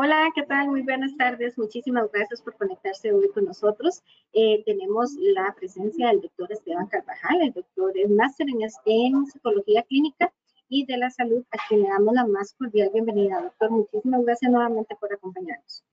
[0.00, 0.68] Hola, ¿qué tal?
[0.68, 1.58] Muy buenas tardes.
[1.58, 4.00] Muchísimas gracias por conectarse hoy con nosotros.
[4.32, 7.42] Eh, tenemos la presencia del doctor Esteban Carvajal.
[7.42, 10.32] El doctor es máster en, psicología clínica
[10.68, 13.42] y de la salud, a quien le damos la más cordial bienvenida.
[13.42, 15.84] Doctor, muchísimas gracias nuevamente por acompañarnos.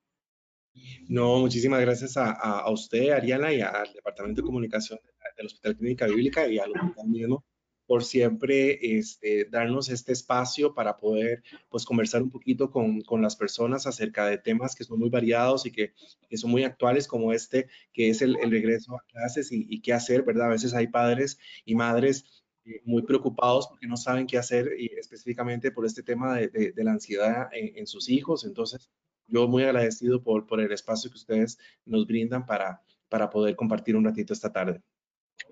[1.10, 5.00] No, muchísimas gracias a, a, usted, Ariana, y al Departamento de Comunicación
[5.36, 7.44] del Hospital Clínica Bíblica y al hospital mismo
[7.88, 13.35] por siempre este, darnos este espacio para poder pues, conversar un poquito con, con, las
[13.35, 15.94] personas acerca de temas que son muy variados y que,
[16.35, 20.23] son muy actuales, como este, que es el, regreso a clases y, y, qué hacer,
[20.23, 20.48] ¿verdad?
[20.48, 24.88] A veces hay padres y madres eh, muy preocupados porque no saben qué hacer y
[24.97, 28.44] específicamente por este tema de, de, de la ansiedad en, en, sus hijos.
[28.45, 28.89] Entonces,
[29.27, 33.95] yo muy agradecido por, por el espacio que ustedes nos brindan para, para poder compartir
[33.95, 34.81] un ratito esta tarde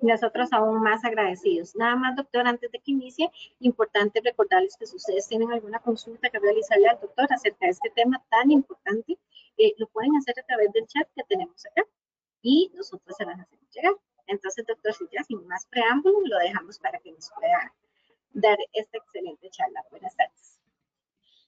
[0.02, 1.76] nosotros aún más agradecidos.
[1.76, 6.30] Nada más, doctor, antes de que inicie, importante recordarles que si ustedes tienen alguna consulta
[6.30, 9.18] que realizarle al doctor acerca de este tema tan importante,
[9.58, 11.84] eh, lo pueden hacer a través del chat que tenemos acá
[12.42, 13.94] y nosotros se las hacemos llegar.
[14.28, 17.74] Entonces, doctor, si ya sin más preámbulo, lo dejamos para que nos pueda
[18.34, 19.86] dar esta excelente charla.
[19.92, 20.63] Buenas tardes.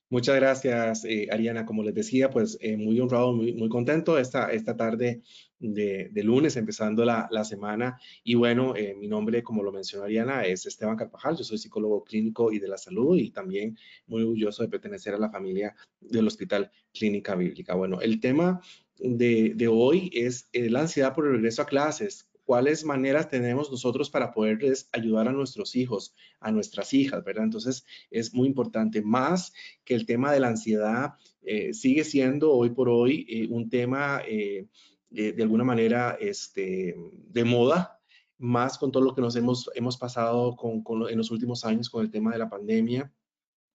[0.09, 1.65] Muchas gracias, eh, Ariana.
[1.65, 5.23] Como les decía, pues eh, muy honrado, muy, muy contento esta, esta tarde
[5.57, 7.99] de, de lunes, empezando la, la, semana.
[8.23, 11.35] Y bueno, eh, mi nombre, como lo mencionó Ariana, es Esteban Carvajal.
[11.35, 15.17] Yo soy psicólogo clínico y de la salud y también muy orgulloso de pertenecer a
[15.17, 17.73] la familia del Hospital Clínica Bíblica.
[17.73, 18.61] Bueno, el tema
[18.99, 24.09] de, de hoy es la ansiedad por el regreso a clases cuáles maneras tenemos nosotros
[24.09, 27.43] para poderles ayudar a nuestros hijos, a nuestras hijas, ¿verdad?
[27.43, 29.51] Entonces es muy importante, más
[29.83, 34.21] que el tema de la ansiedad eh, sigue siendo hoy por hoy eh, un tema
[34.27, 34.67] eh,
[35.09, 36.95] de alguna manera este,
[37.29, 37.99] de moda,
[38.37, 41.89] más con todo lo que nos hemos, hemos pasado con, con, en los últimos años
[41.89, 43.11] con el tema de la pandemia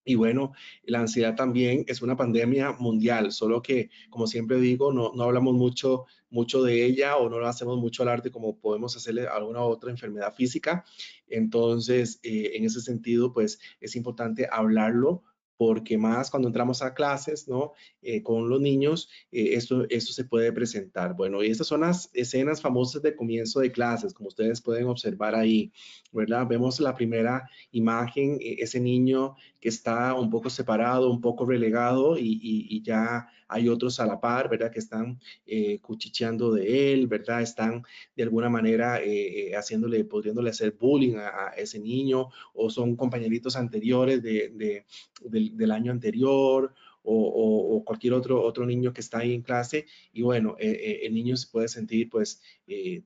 [0.04, 0.52] y bueno,
[0.84, 5.54] la ansiedad también es una pandemia mundial, solo que, como siempre digo, no, no hablamos
[5.54, 9.60] mucho, mucho de ella o no lo hacemos mucho al arte como podemos hacerle alguna
[9.60, 10.84] otra enfermedad física.
[11.28, 15.22] Entonces, eh, en ese sentido, pues es importante hablarlo
[15.60, 17.74] porque más cuando entramos a clases, ¿no?
[18.00, 21.14] Eh, con los niños, eh, esto, esto se puede presentar.
[21.14, 25.34] Bueno, y estas son las escenas famosas de comienzo de clases, como ustedes pueden observar
[25.34, 25.70] ahí,
[26.12, 26.46] ¿verdad?
[26.46, 32.16] Vemos la primera imagen, eh, ese niño que está un poco separado, un poco relegado
[32.16, 34.70] y, y ya hay otros a la par, ¿verdad?
[34.70, 37.42] Que están eh, cuchicheando de él, ¿verdad?
[37.42, 37.82] Están
[38.16, 43.56] de alguna manera eh, eh haciéndole, pudiéndole hacer bullying a, ese niño o son compañeritos
[43.56, 44.86] anteriores de, de,
[45.22, 46.72] del, del año anterior
[47.02, 51.36] o, cualquier otro, otro niño que está ahí en clase y bueno, eh, el niño
[51.36, 52.42] se puede sentir pues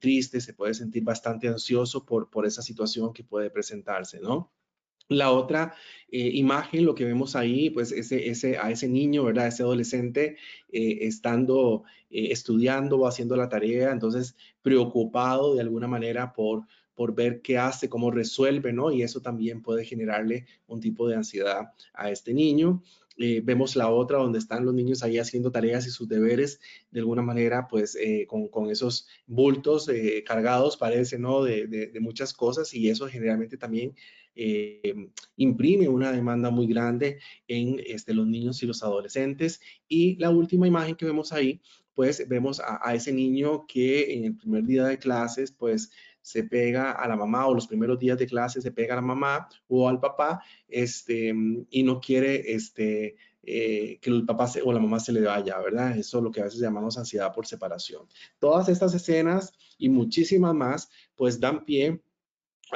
[0.00, 4.50] triste, se puede sentir bastante ansioso por, por esa situación que puede presentarse, ¿no?
[5.08, 5.74] La otra
[6.16, 9.48] eh, imagen, lo que vemos ahí, pues ese, ese, a ese niño, ¿verdad?
[9.48, 10.36] Ese adolescente
[10.72, 17.14] eh, estando eh, estudiando o haciendo la tarea, entonces preocupado de alguna manera por, por
[17.14, 18.92] ver qué hace, cómo resuelve, ¿no?
[18.92, 22.82] Y eso también puede generarle un tipo de ansiedad a este niño.
[23.18, 26.60] Eh, vemos la otra donde están los niños ahí haciendo tareas y sus deberes
[26.90, 29.88] de alguna manera pues con, con, esos bultos
[30.26, 33.94] cargados parece no de, de, muchas cosas y eso generalmente también
[34.36, 40.30] eh, imprime una demanda muy grande en este, los niños y los adolescentes y la
[40.30, 41.60] última imagen que vemos ahí
[41.94, 45.90] pues vemos a, ese niño que en el primer día de clases pues
[46.20, 49.02] se pega a la mamá o los primeros días de clase se pega a la
[49.02, 51.32] mamá o al papá este,
[51.70, 55.58] y no quiere este, eh, que el papá se, o la mamá se le vaya,
[55.60, 55.96] ¿verdad?
[55.96, 58.06] Eso es lo que a veces llamamos ansiedad por separación.
[58.38, 62.00] Todas estas escenas y muchísimas más, pues dan pie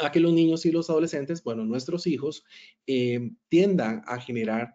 [0.04, 2.44] a que los niños y los adolescentes, bueno, nuestros hijos,
[2.86, 4.74] eh, tiendan a generar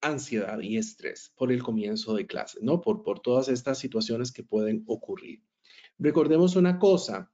[0.00, 2.80] ansiedad y estrés por el comienzo de clase, ¿no?
[2.80, 5.42] Por, por todas estas situaciones que pueden ocurrir.
[5.98, 7.30] Recordemos una cosa,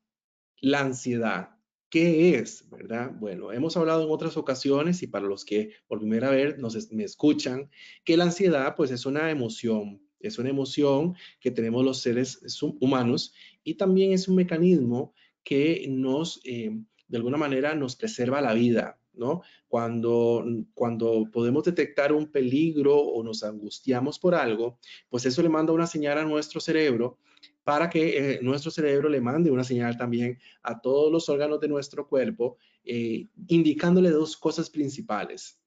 [0.60, 1.50] la ansiedad.
[1.90, 2.68] ¿Qué es?
[2.68, 3.12] ¿Verdad?
[3.18, 7.04] Bueno, hemos hablado en otras ocasiones y para los que por primera vez nos, me
[7.04, 7.70] escuchan,
[8.04, 12.40] que la ansiedad pues es una emoción, es una emoción que tenemos los seres
[12.80, 13.32] humanos
[13.64, 16.78] y también es un mecanismo que nos, eh,
[17.08, 19.42] de alguna manera, nos preserva la vida, ¿no?
[19.66, 20.44] Cuando,
[20.74, 24.78] cuando podemos detectar un peligro o nos angustiamos por algo,
[25.08, 27.18] pues eso le manda una señal a nuestro cerebro
[27.64, 31.68] para que eh, nuestro cerebro le mande una señal también a todos los órganos de
[31.68, 35.60] nuestro cuerpo, eh, indicándole dos cosas principales,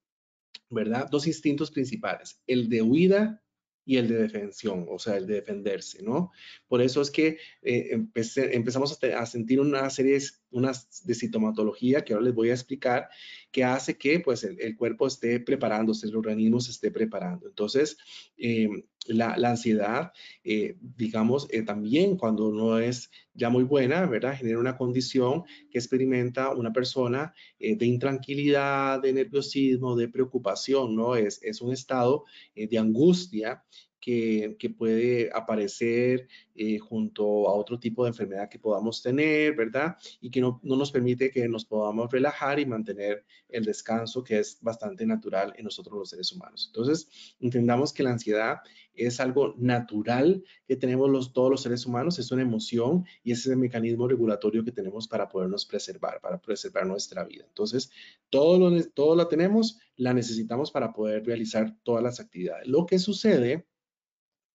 [0.70, 1.08] ¿verdad?
[1.12, 3.44] Dos instintos principales, el de huida
[3.86, 6.32] y el de defensión, o sea, el de defenderse, ¿no?
[6.68, 10.20] Por eso es que eh, empezamos a, a, sentir una serie
[10.52, 10.72] una
[11.04, 13.10] de sintomatología que ahora les voy a explicar,
[13.52, 17.48] que hace que pues el, cuerpo esté preparándose, el organismo se esté preparando.
[17.48, 17.98] Entonces,
[18.38, 18.70] eh,
[19.08, 20.12] la, ansiedad,
[20.44, 24.38] eh, digamos, eh, también cuando no es ya muy buena, ¿verdad?
[24.38, 31.16] Genera una condición que experimenta una persona de intranquilidad, de nerviosismo, de preocupación, ¿no?
[31.16, 32.26] Es, es un estado
[32.56, 33.64] de angustia
[34.02, 39.96] que, puede aparecer eh, junto a otro tipo de enfermedad que podamos tener, ¿verdad?
[40.20, 44.58] Y que no, nos permite que nos podamos relajar y mantener el descanso, que es
[44.62, 46.66] bastante natural en nosotros los seres humanos.
[46.68, 48.58] Entonces, entendamos que la ansiedad
[48.94, 53.46] es algo natural que tenemos los, todos los seres humanos, es una emoción y es
[53.46, 57.46] el mecanismo regulatorio que tenemos para podernos preservar, para preservar nuestra vida.
[57.48, 57.92] Entonces,
[58.30, 62.68] todo lo, todo lo tenemos, la necesitamos para poder realizar todas las actividades.
[62.68, 63.68] Lo que sucede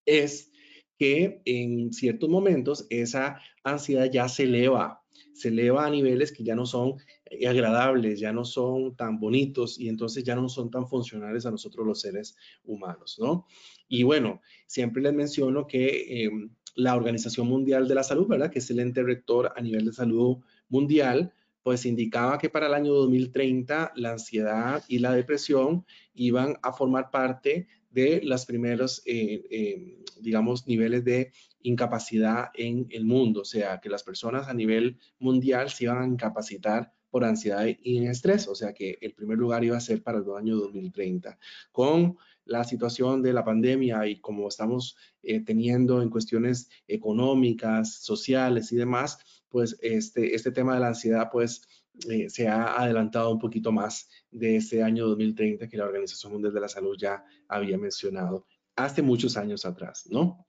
[0.06, 0.50] es
[0.99, 5.03] que en ciertos momentos esa ansiedad ya se eleva,
[5.35, 6.94] se eleva a niveles que ya no son
[7.26, 11.50] eh, agradables, ya no son tan bonitos y entonces ya no son tan funcionales a
[11.50, 13.47] nosotros los seres humanos, ¿no?
[13.88, 18.50] Y bueno, siempre les menciono que em, la Organización Mundial de la Salud, ¿verdad?
[18.50, 20.38] Que es el ente rector a nivel de salud
[20.69, 21.32] mundial,
[21.62, 27.11] pues indicaba que para el año 2030 la ansiedad y la depresión iban a formar
[27.11, 31.32] parte de los primeros, eh, eh, digamos, niveles de
[31.62, 36.06] incapacidad en el mundo, o sea, que las personas a nivel mundial se iban a
[36.06, 40.19] incapacitar por ansiedad y estrés, o sea que el primer lugar iba a ser para
[40.19, 41.38] el año 2030.
[41.72, 48.72] Con la situación de la pandemia y como estamos eh, teniendo en cuestiones económicas, sociales
[48.72, 51.62] y demás, pues este, este tema de la ansiedad, pues
[52.08, 56.52] eh, se ha adelantado un poquito más de ese año 2030 que la Organización Mundial
[56.52, 60.46] de la Salud ya había mencionado hace muchos años atrás, ¿no?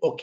[0.00, 0.22] Ok.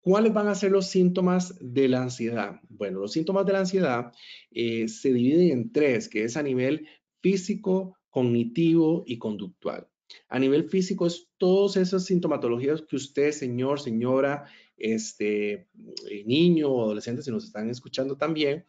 [0.00, 2.58] ¿Cuáles van a ser los síntomas de la ansiedad?
[2.68, 4.12] Bueno, los síntomas de la ansiedad
[4.50, 6.88] eh, se dividen en tres, que es a nivel
[7.20, 9.86] físico, cognitivo y conductual.
[10.28, 14.46] A nivel físico es todas esas sintomatologías que usted, señor, señora,
[14.76, 15.52] este,
[16.10, 18.64] eh, niño o adolescente, si nos están escuchando también,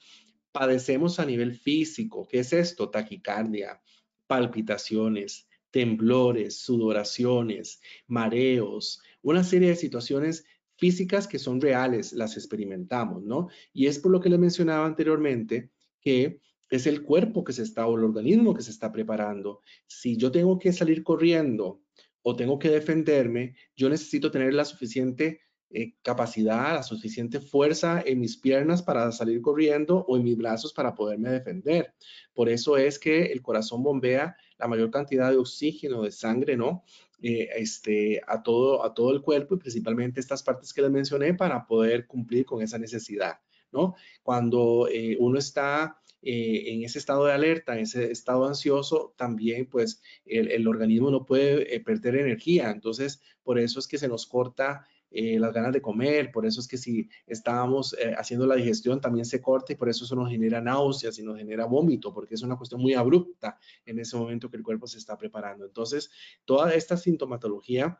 [0.51, 2.27] padecemos a nivel físico.
[2.27, 2.89] ¿Qué es esto?
[2.89, 3.81] Taquicardia,
[4.27, 10.45] palpitaciones, temblores, sudoraciones, mareos, una serie de situaciones
[10.75, 13.49] físicas que son reales, las experimentamos, ¿no?
[13.71, 15.71] Y es por lo que les mencionaba anteriormente
[16.01, 19.61] que es el cuerpo que se está o el organismo que se está preparando.
[19.87, 21.81] Si yo tengo que salir corriendo
[22.23, 25.41] o tengo que defenderme, yo necesito tener la suficiente
[25.73, 30.73] eh, capacidad, la suficiente fuerza en mis piernas para salir corriendo o en mis brazos
[30.73, 31.93] para poderme defender.
[32.33, 36.83] Por eso es que el corazón bombea la mayor cantidad de oxígeno, de sangre, ¿no?
[37.21, 41.35] Eh, este, a, todo, a todo el cuerpo y principalmente estas partes que les mencioné
[41.35, 43.39] para poder cumplir con esa necesidad,
[43.71, 43.95] ¿no?
[44.23, 50.03] Cuando eh, uno está en ese estado de alerta, en ese estado ansioso, también pues
[50.25, 52.69] el, el organismo no puede perder energía.
[52.69, 56.61] Entonces, por eso es que se nos corta eh, las ganas de comer, por eso
[56.61, 60.15] es que si estábamos eh, haciendo la digestión también se corta y por eso eso
[60.15, 64.15] nos genera náuseas y nos genera vómito, porque es una cuestión muy abrupta en ese
[64.15, 65.65] momento que el cuerpo se está preparando.
[65.65, 66.09] Entonces,
[66.45, 67.99] toda esta sintomatología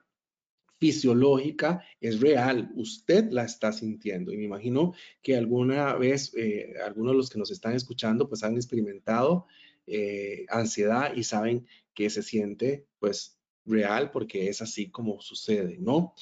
[0.80, 7.12] fisiológica es real, usted la está sintiendo y me imagino que alguna vez eh, algunos
[7.12, 9.48] de los que nos están escuchando pues han experimentado
[10.48, 16.14] ansiedad y saben que se siente pues real porque es así como sucede, ¿no?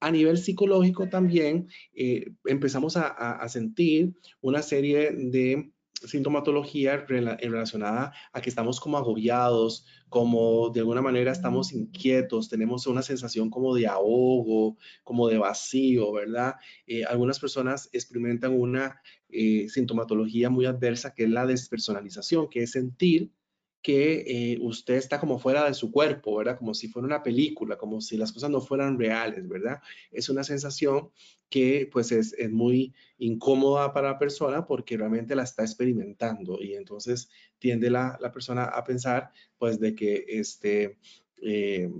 [0.00, 8.50] A nivel psicológico también eh, empezamos a, sentir una serie de sintomatología relacionada a que
[8.50, 14.76] estamos como agobiados, como de alguna manera estamos inquietos, tenemos una sensación como de ahogo,
[15.02, 16.54] como de vacío, ¿verdad?
[16.86, 22.70] Eh, algunas personas experimentan una eh, sintomatología muy adversa que es la despersonalización, que es
[22.70, 23.32] sentir
[23.82, 26.58] que eh, usted está como fuera de su cuerpo, ¿verdad?
[26.58, 29.80] Como si fuera una película, como si las cosas no fueran reales, ¿verdad?
[30.10, 31.10] Es una sensación
[31.48, 37.30] que pues es, muy incómoda para la persona porque realmente la está experimentando y entonces
[37.58, 40.98] tiende la, persona a pensar pues de que este,
[41.42, 41.90] eh,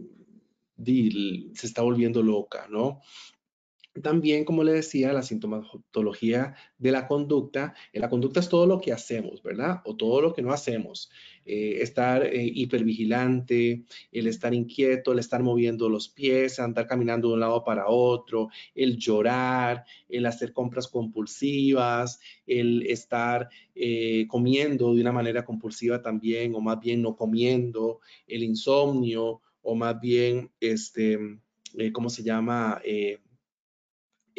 [1.55, 3.01] se está volviendo loca, ¿no?
[4.03, 7.75] También, como le decía, la sintomatología de la conducta.
[7.93, 9.83] La conducta es todo lo que hacemos, ¿verdad?
[9.85, 11.11] O todo lo que no hacemos.
[11.51, 17.35] Eh, estar eh, hipervigilante, el estar inquieto, el estar moviendo los pies, andar caminando de
[17.35, 25.01] un lado para otro, el llorar, el hacer compras compulsivas, el estar eh, comiendo de
[25.01, 31.19] una manera compulsiva también, o más bien no comiendo, el insomnio, o más bien, este,
[31.93, 32.83] ¿cómo se llama?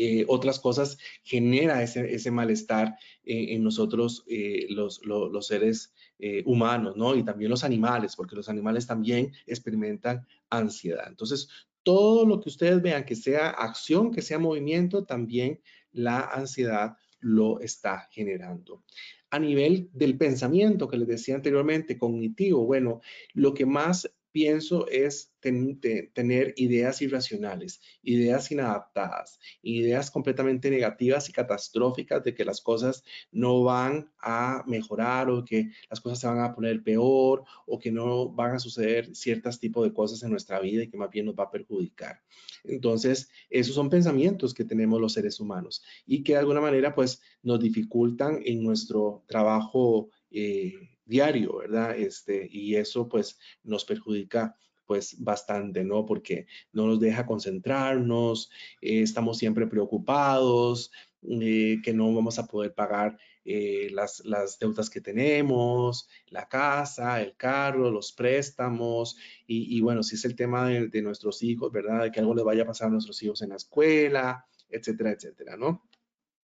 [0.01, 5.01] Eh, otras cosas genera ese, malestar en nosotros, eh, los,
[5.45, 7.17] seres eh, humanos, ¿no?
[7.17, 11.05] Y también los animales, porque los animales también experimentan ansiedad.
[11.05, 11.49] Entonces,
[11.83, 15.59] todo lo que ustedes vean que sea acción, que sea movimiento, también
[15.91, 18.85] la ansiedad lo está generando.
[19.31, 23.01] A nivel del pensamiento que les decía anteriormente, cognitivo, bueno,
[23.33, 32.23] lo que más pienso es tener ideas irracionales, ideas inadaptadas, ideas completamente negativas y catastróficas
[32.23, 36.53] de que las cosas no van a mejorar o que las cosas se van a
[36.53, 40.83] poner peor o que no van a suceder ciertos tipos de cosas en nuestra vida
[40.83, 42.21] y que más bien nos va a perjudicar.
[42.63, 47.21] Entonces, esos son pensamientos que tenemos los seres humanos y que de alguna manera pues
[47.41, 50.73] nos dificultan en nuestro trabajo eh,
[51.09, 51.97] diario, ¿verdad?
[51.97, 56.05] Este, y eso pues nos perjudica pues bastante, ¿no?
[56.05, 58.49] Porque no nos deja concentrarnos,
[58.81, 60.91] eh, estamos siempre preocupados,
[61.29, 67.21] eh, que no vamos a poder pagar eh, las, las, deudas que tenemos, la casa,
[67.21, 72.03] el carro, los préstamos, y, bueno, si es el tema de, de, nuestros hijos, ¿verdad?
[72.03, 75.57] De que algo le vaya a pasar a nuestros hijos en la escuela, etcétera, etcétera,
[75.57, 75.88] ¿no?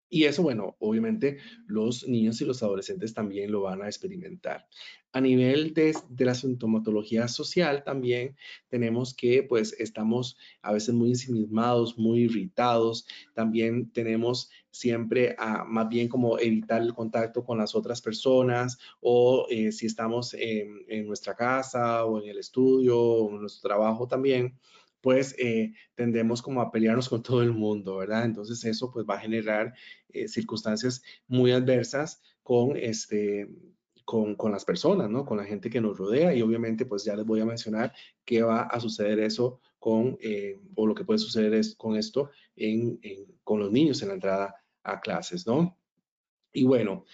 [0.10, 1.38] Y eso, bueno, obviamente
[1.68, 4.68] los niños y los adolescentes también lo van a experimentar.
[5.12, 8.36] A nivel de, la sintomatología social también
[8.70, 13.08] tenemos que pues estamos a veces muy ensimismados, muy irritados.
[13.34, 19.48] También tenemos siempre a más bien como evitar el contacto con las otras personas o
[19.50, 24.08] eh, si estamos en, en nuestra casa o en el estudio o en nuestro trabajo
[24.08, 24.58] también
[25.02, 28.26] pues eh, tendemos como a pelearnos con todo el mundo, ¿verdad?
[28.26, 29.74] Entonces eso pues va a generar
[30.10, 33.50] eh, circunstancias muy adversas con este,
[34.06, 35.26] con, con, las personas, ¿no?
[35.26, 37.94] Con la gente que nos rodea y obviamente pues ya les voy a mencionar
[38.26, 42.32] qué va a suceder eso con, eh, o lo que puede suceder es, con esto
[42.56, 43.00] en,
[43.44, 45.78] con los niños en la entrada a clases, ¿no?
[46.52, 47.06] Y bueno,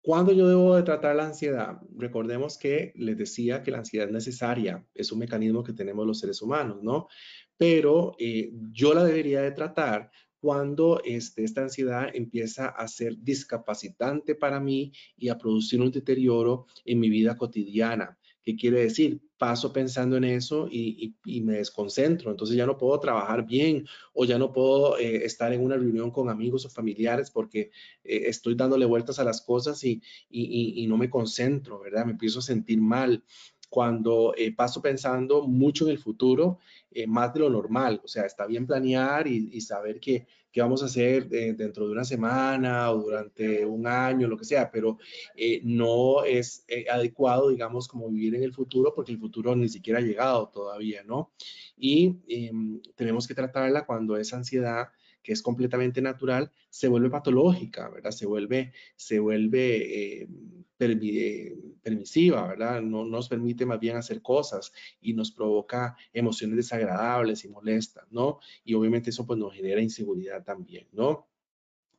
[0.00, 1.80] ¿Cuándo yo debo de tratar la ansiedad?
[1.96, 6.20] Recordemos que les decía que la ansiedad es necesaria, es un mecanismo que tenemos los
[6.20, 7.08] seres humanos, ¿no?
[7.56, 14.34] Pero eh, yo la debería de tratar cuando este, esta ansiedad empieza a ser discapacitante
[14.34, 18.16] para mí y a producir un deterioro en mi vida cotidiana.
[18.42, 19.20] ¿Qué quiere decir?
[19.36, 24.38] Paso pensando en eso y, me desconcentro, entonces ya no puedo trabajar bien o ya
[24.38, 27.70] no puedo eh, estar en una reunión con amigos o familiares porque
[28.02, 32.06] eh, estoy dándole vueltas a las cosas y, y, no me concentro, ¿verdad?
[32.06, 33.22] Me empiezo a sentir mal
[33.68, 36.58] cuando eh, paso pensando mucho en el futuro,
[37.06, 38.00] más de lo normal.
[38.02, 41.92] O sea, está bien planear y, saber que qué vamos a hacer eh, dentro de
[41.92, 44.98] una semana o durante un año, lo que sea, pero
[45.36, 49.68] eh, no es eh, adecuado, digamos, como vivir en el futuro porque el futuro ni
[49.68, 51.32] siquiera ha llegado todavía, ¿no?
[51.76, 54.88] Y em, tenemos que tratarla cuando esa ansiedad
[55.22, 58.12] que es completamente natural, se vuelve patológica, ¿verdad?
[58.12, 60.26] Se vuelve, se vuelve
[60.78, 62.80] permisiva, ¿verdad?
[62.80, 68.38] No nos permite más bien hacer cosas y nos provoca emociones desagradables y molestas, ¿no?
[68.64, 71.28] Y obviamente eso pues nos genera inseguridad también, ¿no?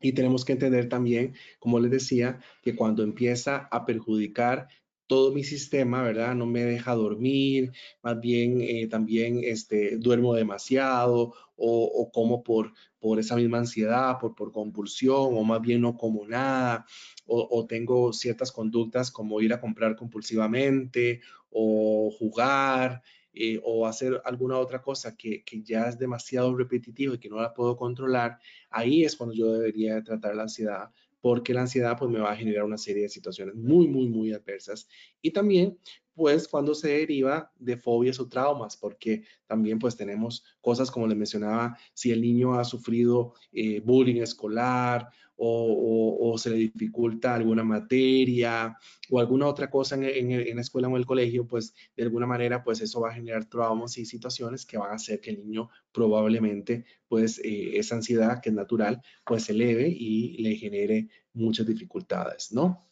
[0.01, 4.69] Y tenemos que entender también, como les decía, que cuando empieza a perjudicar
[5.09, 6.35] todo mi sistema, ¿verdad?
[6.35, 7.71] No me deja dormir,
[8.03, 14.35] más bien eh, también este, duermo demasiado o, como por, por esa misma ansiedad, por,
[14.35, 16.85] por compulsión o más bien no como nada
[17.25, 23.01] o, tengo ciertas conductas como ir a comprar compulsivamente o jugar
[23.33, 27.41] eh, o hacer alguna otra cosa que, que, ya es demasiado repetitivo y que no
[27.41, 28.39] la puedo controlar,
[28.69, 32.35] ahí es cuando yo debería tratar la ansiedad porque la ansiedad pues me va a
[32.35, 34.87] generar una serie de situaciones muy, muy, muy adversas.
[35.21, 35.77] Y también
[36.19, 41.17] pues cuando se deriva de fobias o traumas, porque también pues tenemos cosas como les
[41.17, 45.09] mencionaba, si el niño ha sufrido eh, bullying escolar
[45.41, 48.77] o, se le dificulta alguna materia
[49.09, 52.63] o alguna otra cosa en, la escuela o en el colegio, pues de alguna manera
[52.63, 55.69] pues eso va a generar traumas y situaciones que van a hacer que el niño
[55.91, 61.65] probablemente pues eh, esa ansiedad que es natural pues se eleve y le genere muchas
[61.65, 62.85] dificultades, ¿no?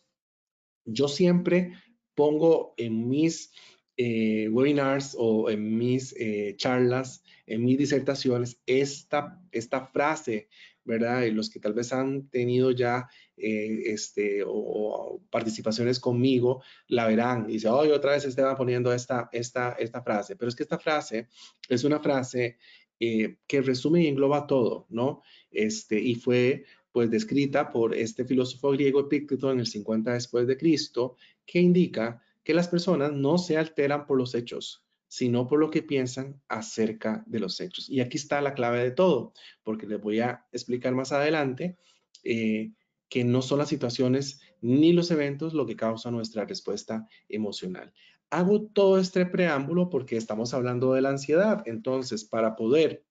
[0.86, 1.74] Yo siempre
[2.16, 3.52] pongo en mis
[3.98, 10.50] eh, webinars o en mis eh, charlas, en mis disertaciones, esta, esta frase
[10.88, 11.24] ¿verdad?
[11.24, 17.50] Y los que tal vez han tenido ya eh, este, o, participaciones conmigo, la verán.
[17.50, 20.36] Y dice, hoy otra vez Esteban poniendo esta, esta, esta frase.
[20.36, 21.28] Pero es que esta frase
[21.70, 22.58] es una frase
[23.00, 25.22] eh, que resume y engloba todo, ¿no?
[25.52, 30.58] Este, y fue pues descrita por este filósofo griego Epicteto en el 50 después de
[30.58, 31.16] Cristo,
[31.46, 35.84] que indica que las personas no se alteran por los hechos, sino por lo que
[35.84, 37.90] piensan acerca de los hechos.
[37.90, 39.34] Y aquí está la clave de todo,
[39.64, 41.78] porque les voy a explicar más adelante
[42.24, 42.72] eh,
[43.10, 47.94] que no son las situaciones ni los eventos lo que causa nuestra respuesta emocional.
[48.30, 51.64] Hago todo este preámbulo porque estamos hablando de la ansiedad.
[51.66, 53.06] Entonces, para poder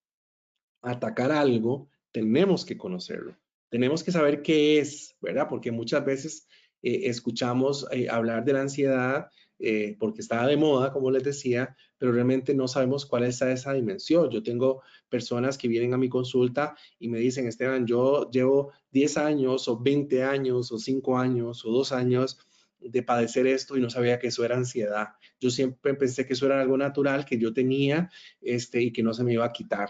[0.82, 3.36] atacar algo, tenemos que conocerlo.
[3.70, 5.48] Tenemos que saber qué es, ¿verdad?
[5.48, 6.46] Porque muchas veces
[6.82, 11.76] eh, escuchamos eh, hablar de la ansiedad eh, porque está de moda, como les decía,
[11.96, 14.30] pero realmente no sabemos cuál es esa dimensión.
[14.30, 19.16] Yo tengo personas que vienen a mi consulta y me dicen, Esteban, yo llevo 10
[19.16, 22.38] años o 20 años o 5 años o 2 años
[22.80, 25.14] de padecer esto y no sabía que eso era ansiedad.
[25.40, 28.10] Yo siempre pensé que eso era algo natural que yo tenía
[28.42, 29.88] este, y que no se me iba a quitar.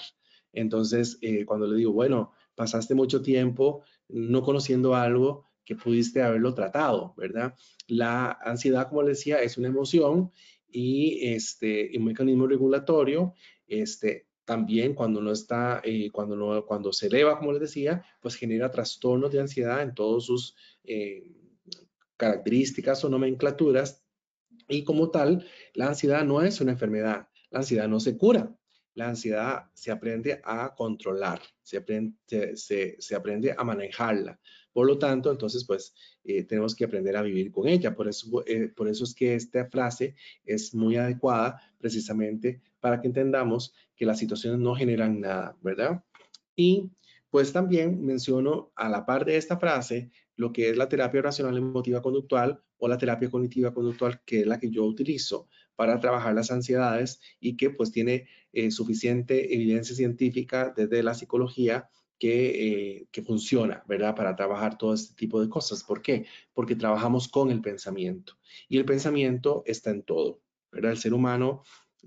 [0.53, 7.13] Entonces, cuando le digo, bueno, pasaste mucho tiempo no conociendo algo, que pudiste haberlo tratado,
[7.17, 7.55] ¿verdad?
[7.89, 10.31] La ansiedad, como les decía, es una emoción
[10.69, 13.35] y este, un mecanismo regulatorio,
[13.67, 18.37] este, también cuando no está, eh, cuando, no, cuando se eleva, como les decía, pues
[18.37, 20.55] genera trastornos de ansiedad en todas sus
[20.85, 21.33] eh,
[22.17, 24.05] características o nomenclaturas.
[24.69, 28.57] Y como tal, la ansiedad no es una enfermedad, la ansiedad no se cura,
[28.95, 34.41] la ansiedad se aprende a controlar, se aprende, se, se aprende a manejarla.
[34.77, 37.95] Por lo tanto, entonces, pues eh, tenemos que aprender a vivir con ella.
[37.95, 43.07] Por eso, eh, por eso es que esta frase es muy adecuada precisamente para que
[43.07, 46.05] entendamos que las situaciones no generan nada, ¿verdad?
[46.55, 46.91] Y
[47.31, 51.57] pues también menciono a la par de esta frase lo que es la terapia racional
[51.57, 56.35] emotiva conductual o la terapia cognitiva conductual, que es la que yo utilizo para trabajar
[56.35, 61.89] las ansiedades y que pues tiene eh, suficiente evidencia científica desde la psicología
[62.21, 64.15] eh, que, funciona, ¿verdad?
[64.15, 65.85] Para trabajar todo este tipo de cosas.
[65.85, 66.27] ¿Por qué?
[66.55, 70.41] Porque trabajamos con el pensamiento y el pensamiento está en todo,
[70.73, 70.93] ¿verdad?
[70.93, 71.63] El ser humano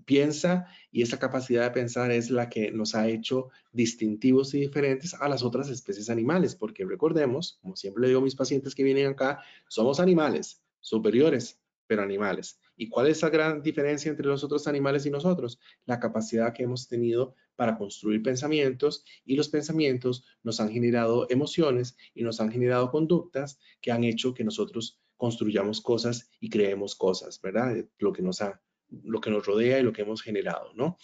[0.06, 5.14] piensa y esa capacidad de pensar es la que nos ha hecho distintivos y diferentes
[5.14, 8.84] a las otras especies animales, porque recordemos, como siempre le digo a mis pacientes que
[8.84, 12.60] vienen acá, somos animales superiores, pero animales.
[12.76, 15.60] ¿Y cuál es la gran diferencia entre los otros animales y nosotros?
[15.86, 21.98] La capacidad que hemos tenido para construir pensamientos y los pensamientos nos han generado emociones
[22.16, 27.42] y nos han generado conductas que han hecho que nosotros construyamos cosas y creemos cosas,
[27.42, 27.86] ¿verdad?
[27.98, 28.62] Lo que nos, ha,
[29.04, 30.98] lo que nos rodea y lo que hemos generado, ¿no?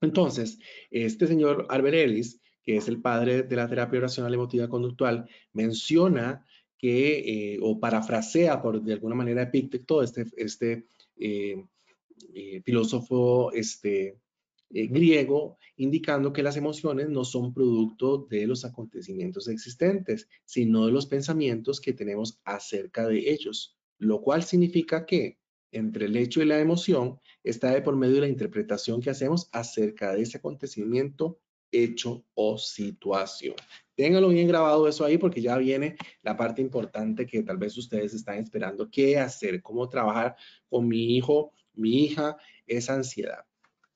[0.00, 0.58] Entonces,
[0.90, 6.46] este señor Albert Ellis, que es el padre de la terapia racional emotiva conductual, menciona
[6.78, 10.86] que, eh, o parafrasea por de alguna manera Epicteto, este, este
[11.18, 11.62] eh,
[12.32, 14.16] eh, filósofo este,
[14.70, 21.06] griego, indicando que las emociones no son producto de los acontecimientos existentes, sino de los
[21.06, 25.38] pensamientos que tenemos acerca de ellos, lo cual significa que
[25.72, 29.48] entre el hecho y la emoción está de por medio de la interpretación que hacemos
[29.52, 31.40] acerca de ese acontecimiento,
[31.72, 33.56] hecho o situación.
[33.94, 38.14] Ténganlo bien grabado eso ahí porque ya viene la parte importante que tal vez ustedes
[38.14, 38.90] están esperando.
[38.90, 39.62] ¿Qué hacer?
[39.62, 40.36] ¿Cómo trabajar
[40.68, 43.44] con mi hijo, mi hija, esa ansiedad?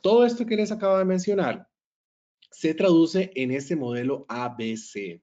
[0.01, 1.69] Todo esto que les acabo de mencionar
[2.51, 5.23] se traduce en ese modelo ABC,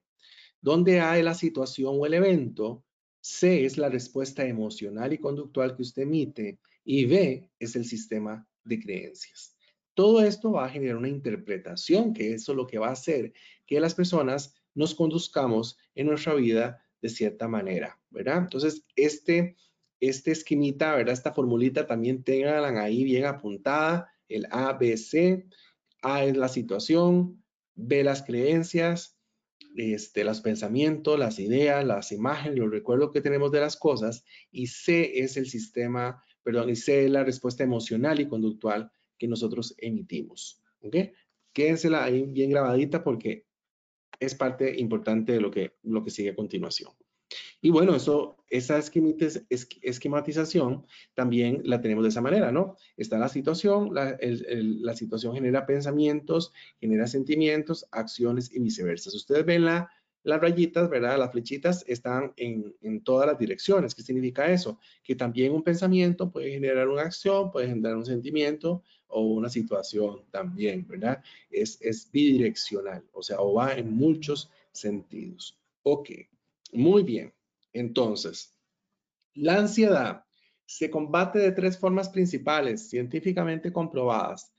[0.60, 2.84] donde A es la situación o el evento,
[3.20, 8.46] C es la respuesta emocional y conductual que usted emite y B es el sistema
[8.64, 9.56] de creencias.
[9.94, 13.32] Todo esto va a generar una interpretación, que eso es lo que va a hacer
[13.66, 18.38] que las personas nos conduzcamos en nuestra vida de cierta manera, ¿verdad?
[18.38, 19.56] Entonces, este,
[20.00, 21.14] este esquemita, ¿verdad?
[21.14, 25.46] Esta formulita también tengan ahí bien apuntada, el A, B, C.
[26.02, 27.42] A es la situación,
[27.74, 29.18] B las creencias,
[29.76, 34.66] este, los pensamientos, las ideas, las imágenes, los recuerdos que tenemos de las cosas, y
[34.66, 39.74] C es el sistema, perdón, y C es la respuesta emocional y conductual que nosotros
[39.78, 40.62] emitimos.
[40.80, 40.96] ¿Ok?
[41.52, 43.46] Quédensela ahí bien grabadita porque
[44.20, 46.92] es parte importante de lo que, lo que sigue a continuación.
[47.60, 52.76] Y bueno, eso, esa esquematización también la tenemos de esa manera, ¿no?
[52.96, 59.10] Está la situación, la, la, situación genera pensamientos, genera sentimientos, acciones y viceversa.
[59.10, 59.90] Si ustedes ven la,
[60.22, 61.18] las rayitas, ¿verdad?
[61.18, 63.94] Las flechitas están en, en, todas las direcciones.
[63.94, 64.78] ¿Qué significa eso?
[65.02, 70.24] Que también un pensamiento puede generar una acción, puede generar un sentimiento, o una situación
[70.30, 71.22] también, ¿verdad?
[71.50, 75.58] Es, es bidireccional, o sea, o va en muchos sentidos.
[75.82, 76.10] Ok,
[76.72, 77.32] muy bien.
[77.78, 78.58] Entonces,
[79.34, 80.24] la ansiedad
[80.66, 84.52] se combate de tres formas principales, científicamente comprobadas.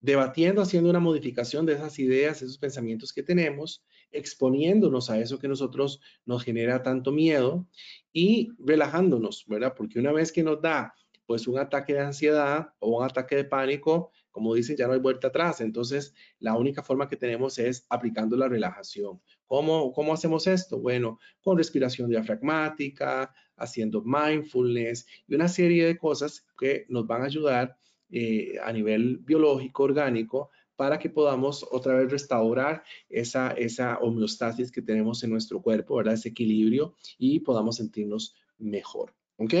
[0.00, 5.48] Debatiendo, haciendo una modificación de esas ideas, esos pensamientos que tenemos, exponiéndonos a eso que
[5.48, 7.66] nosotros nos genera tanto miedo
[8.12, 9.74] y relajándonos, ¿verdad?
[9.76, 10.94] Porque una vez que nos da
[11.26, 14.98] pues un ataque de ansiedad o un ataque de pánico, como dicen, ya no hay
[14.98, 15.60] vuelta atrás.
[15.60, 19.20] Entonces, la única forma que tenemos es aplicando la relajación.
[19.46, 20.78] ¿Cómo, cómo hacemos esto?
[20.80, 27.26] Bueno, con respiración diafragmática, haciendo mindfulness y una serie de cosas que nos van a
[27.26, 27.76] ayudar
[28.10, 34.82] eh, a nivel biológico, orgánico, para que podamos otra vez restaurar esa, esa homeostasis que
[34.82, 36.14] tenemos en nuestro cuerpo, ¿verdad?
[36.14, 39.54] Ese equilibrio y podamos sentirnos mejor, ¿ok?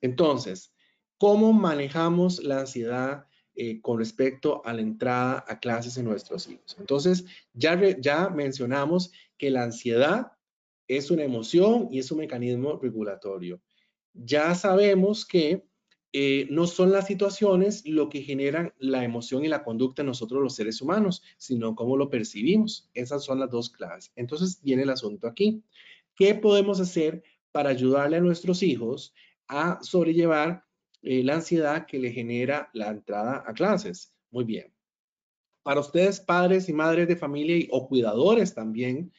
[0.00, 0.74] Entonces,
[1.16, 3.27] ¿cómo manejamos la ansiedad
[3.60, 6.76] eh, con respecto a la entrada a clases en nuestros hijos?
[6.78, 10.32] Entonces, ya, ya mencionamos que la ansiedad
[10.86, 13.60] es una emoción y es un mecanismo regulatorio.
[14.14, 15.68] Ya sabemos que
[16.12, 20.42] eh, no son las situaciones lo que generan la emoción y la conducta en nosotros
[20.42, 22.88] los seres humanos, sino cómo lo percibimos.
[22.94, 24.10] Esas son las dos claves.
[24.16, 25.62] Entonces viene el asunto aquí.
[26.16, 29.12] ¿Qué podemos hacer para ayudarle a nuestros hijos
[29.48, 30.64] a sobrellevar
[31.02, 34.12] eh, la ansiedad que le genera la entrada a clases?
[34.30, 34.72] Muy bien.
[35.62, 39.12] Para ustedes, padres y madres de familia o cuidadores también,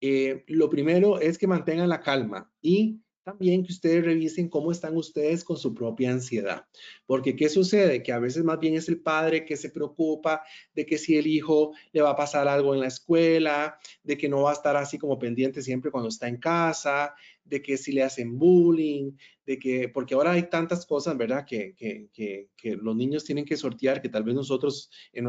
[0.00, 4.96] eh, lo primero es que mantengan la calma y también que ustedes revisen cómo están
[4.96, 6.66] ustedes con su propia ansiedad.
[7.06, 8.02] Porque ¿qué sucede?
[8.02, 10.42] Que a veces más bien es el padre que se preocupa
[10.74, 14.28] de que si el hijo le va a pasar algo en la escuela, de que
[14.28, 17.92] no va a estar así como pendiente siempre cuando está en casa, de que si
[17.92, 19.12] le hacen bullying,
[19.46, 21.44] de que, porque ahora hay tantas cosas, ¿verdad?
[21.44, 22.08] Que, que,
[22.56, 25.26] que, los niños tienen que sortear, que tal vez nosotros en,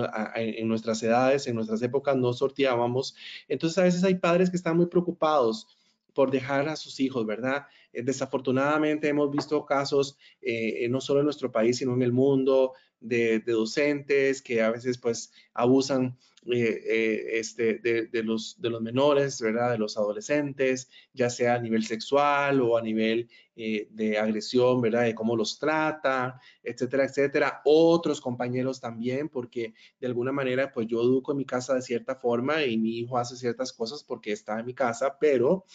[0.67, 3.15] nuestras edades, en nuestras épocas no sorteábamos.
[3.47, 5.67] Entonces a veces hay padres que están muy preocupados
[6.13, 7.65] por dejar a sus hijos, ¿verdad?
[7.91, 12.73] Eh, desafortunadamente hemos visto casos, eh, no solo en nuestro país, sino en el mundo,
[13.03, 16.17] de, docentes que a veces pues abusan
[16.51, 19.71] eh, este, de, los, menores, ¿verdad?
[19.71, 25.03] De los adolescentes, ya sea a nivel sexual o a nivel de agresión, ¿verdad?
[25.03, 27.61] De cómo los trata, etcétera, etcétera.
[27.65, 32.15] Otros compañeros también, porque de alguna manera pues yo educo en mi casa de cierta
[32.15, 35.65] forma y mi hijo hace ciertas cosas porque está en mi casa, pero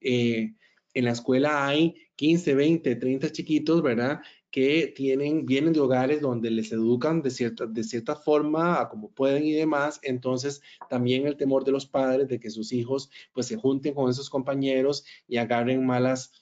[0.00, 0.54] eh,
[0.94, 4.20] en la escuela hay 15, 20, 30 chiquitos, ¿verdad?
[4.50, 9.10] Que tienen, vienen de hogares donde les educan de cierta, de cierta forma, a como
[9.10, 10.00] pueden y demás.
[10.02, 14.10] Entonces, también el temor de los padres de que sus hijos pues se junten con
[14.10, 16.32] esos compañeros y agarren malas,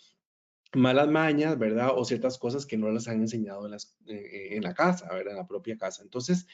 [0.72, 1.90] malas mañas, ¿verdad?
[1.96, 5.32] O ciertas cosas que no les han enseñado en, las, eh, en la casa, ¿verdad?
[5.32, 6.02] En la propia casa.
[6.02, 6.46] Entonces,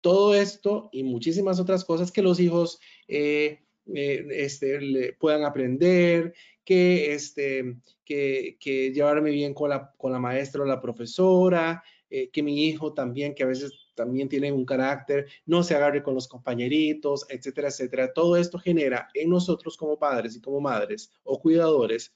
[0.00, 2.78] todo esto y muchísimas otras cosas que los hijos
[3.08, 10.18] eh, eh, este, puedan aprender, que, este, que, que, llevarme bien con la, con la
[10.18, 14.64] maestra o la profesora, eh, que mi hijo también, que a veces también tiene un
[14.64, 18.12] carácter, no se agarre con los compañeritos, etcétera, etcétera.
[18.12, 22.14] Todo esto genera en nosotros como padres y como madres o cuidadores,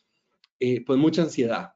[0.60, 1.74] eh, pues mucha ansiedad.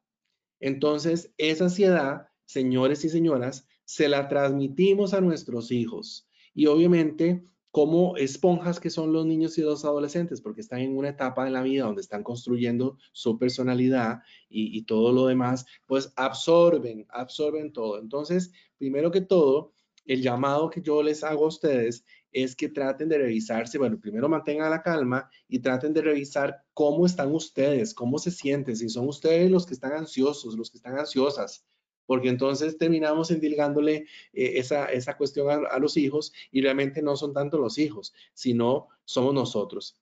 [0.60, 6.28] Entonces, esa ansiedad, señores y señoras, se la transmitimos a nuestros hijos.
[6.54, 7.42] Y obviamente
[7.72, 11.50] como esponjas que son los niños y los adolescentes, porque están en una etapa de
[11.50, 17.98] la vida donde están construyendo su personalidad y, todo lo demás, pues absorben, absorben todo.
[17.98, 19.72] Entonces, primero que todo,
[20.04, 24.28] el llamado que yo les hago a ustedes es que traten de revisarse, bueno, primero
[24.28, 29.08] mantengan la calma y traten de revisar cómo están ustedes, cómo se sienten, si son
[29.08, 31.64] ustedes los que están ansiosos, los que están ansiosas,
[32.06, 37.32] porque entonces terminamos endilgándole eh, esa, esa, cuestión a, los hijos y realmente no son
[37.32, 39.96] tanto los hijos, sino somos nosotros.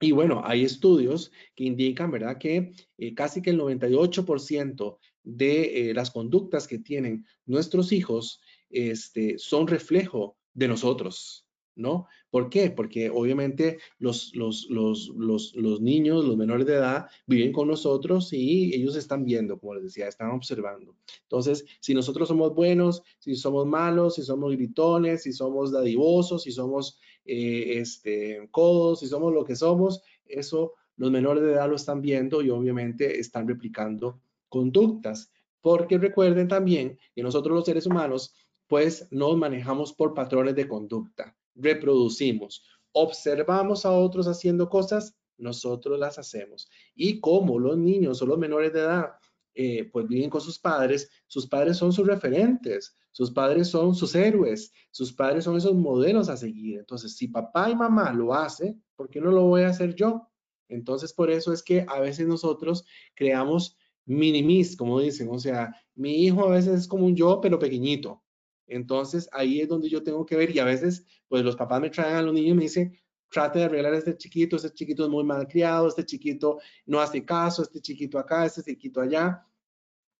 [0.00, 5.94] Y bueno, hay estudios que indican, ¿verdad?, que eh, casi que el 98% de eh,
[5.94, 11.47] las conductas que tienen nuestros hijos este, son reflejo de nosotros,
[11.78, 12.06] ¿no?
[12.30, 12.70] ¿Por qué?
[12.70, 18.74] Porque obviamente los, los, los, los, niños, los menores de edad, viven con nosotros y
[18.74, 20.94] ellos están viendo, como les decía, están observando.
[21.22, 26.52] Entonces, si nosotros somos buenos, si somos malos, si somos gritones, si somos dadivosos, si
[26.52, 31.76] somos eh, este, codos, si somos lo que somos, eso los menores de edad lo
[31.76, 35.30] están viendo y obviamente están replicando conductas.
[35.60, 38.34] Porque recuerden también que nosotros los seres humanos,
[38.66, 42.64] pues nos manejamos por patrones de conducta reproducimos.
[42.92, 46.68] Observamos a otros haciendo cosas, nosotros las hacemos.
[46.94, 49.10] Y como los niños o los menores de edad,
[49.54, 54.14] eh, pues viven con sus padres, sus padres son sus referentes, sus padres son sus
[54.14, 56.78] héroes, sus padres son esos modelos a seguir.
[56.78, 60.28] Entonces, si papá y mamá lo hacen, ¿por qué no lo voy a hacer yo?
[60.68, 66.24] Entonces, por eso es que a veces nosotros creamos minimis, como dicen, o sea, mi
[66.24, 68.22] hijo a veces es como un yo, pero pequeñito.
[68.68, 71.90] Entonces ahí es donde yo tengo que ver y a veces pues los papás me
[71.90, 72.98] traen a los niños y me dicen,
[73.30, 77.00] trate de arreglar a este chiquito, este chiquito es muy mal criado, este chiquito no
[77.00, 79.44] hace caso, este chiquito acá, este chiquito allá.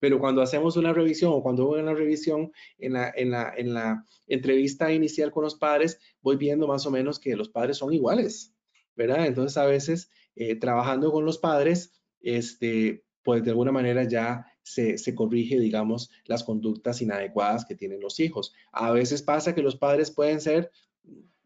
[0.00, 3.52] Pero cuando hacemos una revisión o cuando voy a una revisión en la, en, la,
[3.56, 7.78] en la entrevista inicial con los padres, voy viendo más o menos que los padres
[7.78, 8.54] son iguales,
[8.94, 9.26] ¿verdad?
[9.26, 14.98] Entonces a veces eh, trabajando con los padres, este, pues de alguna manera ya se,
[14.98, 18.52] se, corrige, digamos, las conductas inadecuadas que tienen los hijos.
[18.72, 20.70] A veces pasa que los padres pueden ser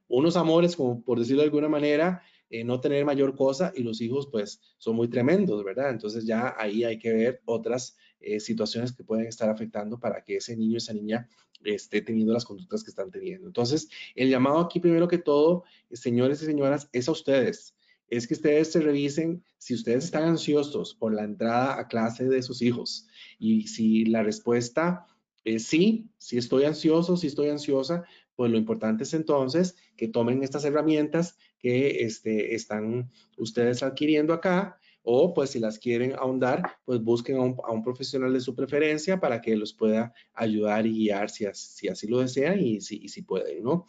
[0.08, 4.02] unos amores, como por decirlo de alguna manera, eh, no tener mayor cosa y los
[4.02, 5.88] hijos pues son muy tremendos, ¿verdad?
[5.88, 10.36] Entonces ya ahí hay que ver otras eh, situaciones que pueden estar afectando para que
[10.36, 11.26] ese niño, esa niña
[11.64, 13.46] esté teniendo las conductas que están teniendo.
[13.46, 17.74] Entonces, el llamado aquí primero que todo, señores y señoras, es a ustedes.
[18.12, 22.42] Es que ustedes se revisen si ustedes están ansiosos por la entrada a clase de
[22.42, 23.06] sus hijos
[23.38, 25.06] y si la respuesta
[25.44, 28.04] es sí, si estoy ansioso, si estoy ansiosa,
[28.36, 34.78] pues lo importante es entonces que tomen estas herramientas que este, están ustedes adquiriendo acá
[35.02, 39.40] o pues si las quieren ahondar, pues busquen a un, profesional de su preferencia para
[39.40, 43.86] que los pueda ayudar y guiar si, así lo desean y si, si pueden, ¿no?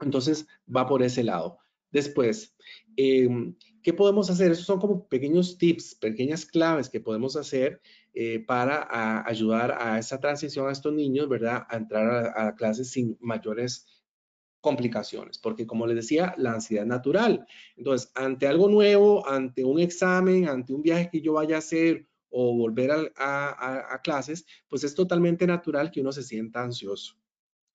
[0.00, 1.60] Entonces va por ese lado.
[1.92, 2.54] Después,
[2.96, 4.50] em, ¿qué podemos hacer?
[4.52, 7.80] Esos son como pequeños tips, pequeñas claves que podemos hacer
[8.14, 11.66] eh, para ayudar a esa transición a estos niños, ¿verdad?
[11.68, 13.86] A entrar a, a clases sin mayores
[14.60, 17.46] complicaciones, porque como les decía, la ansiedad natural.
[17.76, 22.08] Entonces, ante algo nuevo, ante un examen, ante un viaje que yo vaya a hacer
[22.30, 27.14] o volver a, a clases, pues es totalmente natural que uno se sienta ansioso.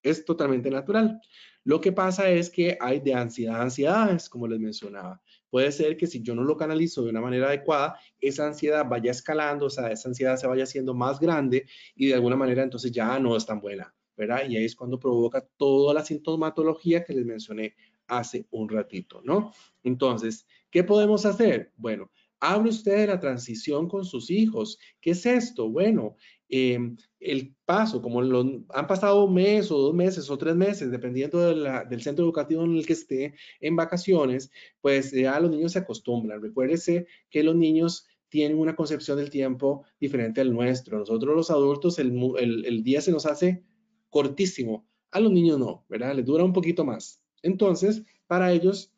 [0.04, 1.22] Es totalmente natural.
[1.64, 5.22] Lo que pasa es que hay de ansiedad a ansiedades, como les mencionaba.
[5.50, 9.12] Puede ser que si yo no lo canalizo de una manera adecuada, esa ansiedad vaya
[9.12, 12.92] escalando, o sea, esa ansiedad se vaya haciendo más grande y de alguna manera entonces
[12.92, 13.94] ya no es tan buena.
[14.16, 14.48] ¿verdad?
[14.48, 17.76] Y ahí es cuando provoca toda la sintomatología que les mencioné
[18.08, 19.54] hace un ratito, ¿no?
[19.84, 21.72] Entonces, ¿qué podemos hacer?
[21.78, 24.80] Bueno, hable usted de la transición con sus hijos.
[25.00, 25.70] ¿Qué es esto?
[25.70, 26.18] Bueno,
[26.50, 31.40] em, el paso, como han pasado un mes o dos meses o tres meses, dependiendo
[31.40, 34.52] del centro educativo en el que esté en vacaciones,
[34.82, 36.42] pues ya los niños se acostumbran.
[36.42, 40.98] Recuérdese que los niños tienen una concepción del tiempo diferente al nuestro.
[40.98, 42.12] Nosotros los adultos, el,
[42.66, 43.64] el día se nos hace
[44.10, 44.88] cortísimo.
[45.12, 46.16] A los niños no, ¿verdad?
[46.16, 47.22] Les dura un poquito más.
[47.44, 48.92] Entonces, para ellos,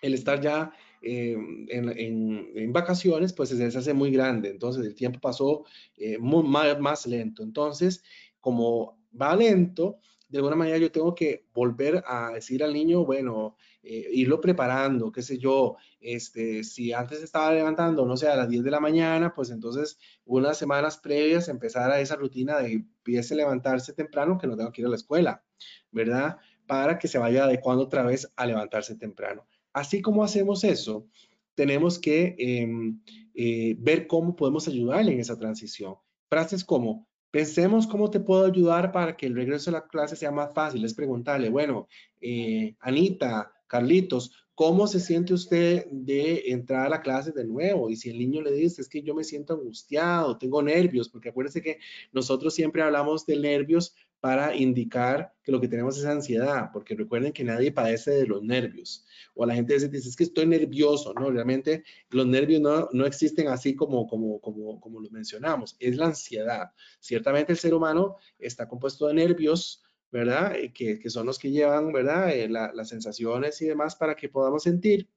[0.00, 1.36] el estar ya eh,
[1.68, 4.50] en, vacaciones, pues se hace muy grande.
[4.50, 5.64] Entonces, el tiempo pasó
[5.96, 7.42] eh, más, más lento.
[7.42, 8.02] Entonces,
[8.40, 13.56] como va lento, de alguna manera yo tengo que volver a decir al niño, bueno,
[13.82, 18.48] eh, irlo preparando, qué sé yo, este, si antes estaba levantando, no sé, a las
[18.48, 23.34] 10 de la mañana, pues entonces unas semanas previas empezar a esa rutina de empiece
[23.34, 25.42] a levantarse temprano, que no tengo que ir a la escuela,
[25.90, 26.36] ¿verdad?
[26.66, 29.46] Para que se vaya adecuando otra vez a levantarse temprano.
[29.78, 31.06] Así como hacemos eso,
[31.54, 33.00] tenemos que em,
[33.34, 35.94] eh, ver cómo podemos ayudarle en esa transición.
[36.28, 40.30] Frases como, Pensemos cómo te puedo ayudar para que el regreso a la clase sea
[40.30, 40.84] más fácil.
[40.84, 41.86] Es preguntarle, bueno,
[42.22, 47.90] eh, Anita, Carlitos, ¿cómo se siente usted de entrar a la clase de nuevo?
[47.90, 51.28] Y si el niño le dice, es que yo me siento angustiado, tengo nervios, porque
[51.28, 51.78] acuérdense que
[52.12, 57.32] nosotros siempre hablamos de nervios para indicar que lo que tenemos es ansiedad, porque recuerden
[57.32, 59.06] que nadie padece de los nervios.
[59.34, 61.30] O la gente dice, es que estoy nervioso, ¿no?
[61.30, 66.06] Realmente los nervios no, no existen así como, como, como, como lo mencionamos, es la
[66.06, 66.72] ansiedad.
[67.00, 70.56] Ciertamente el ser humano está compuesto de nervios, ¿verdad?
[70.56, 72.30] Eh, que, que son los que llevan, ¿verdad?
[72.30, 75.08] Eh, las sensaciones y demás para que podamos sentir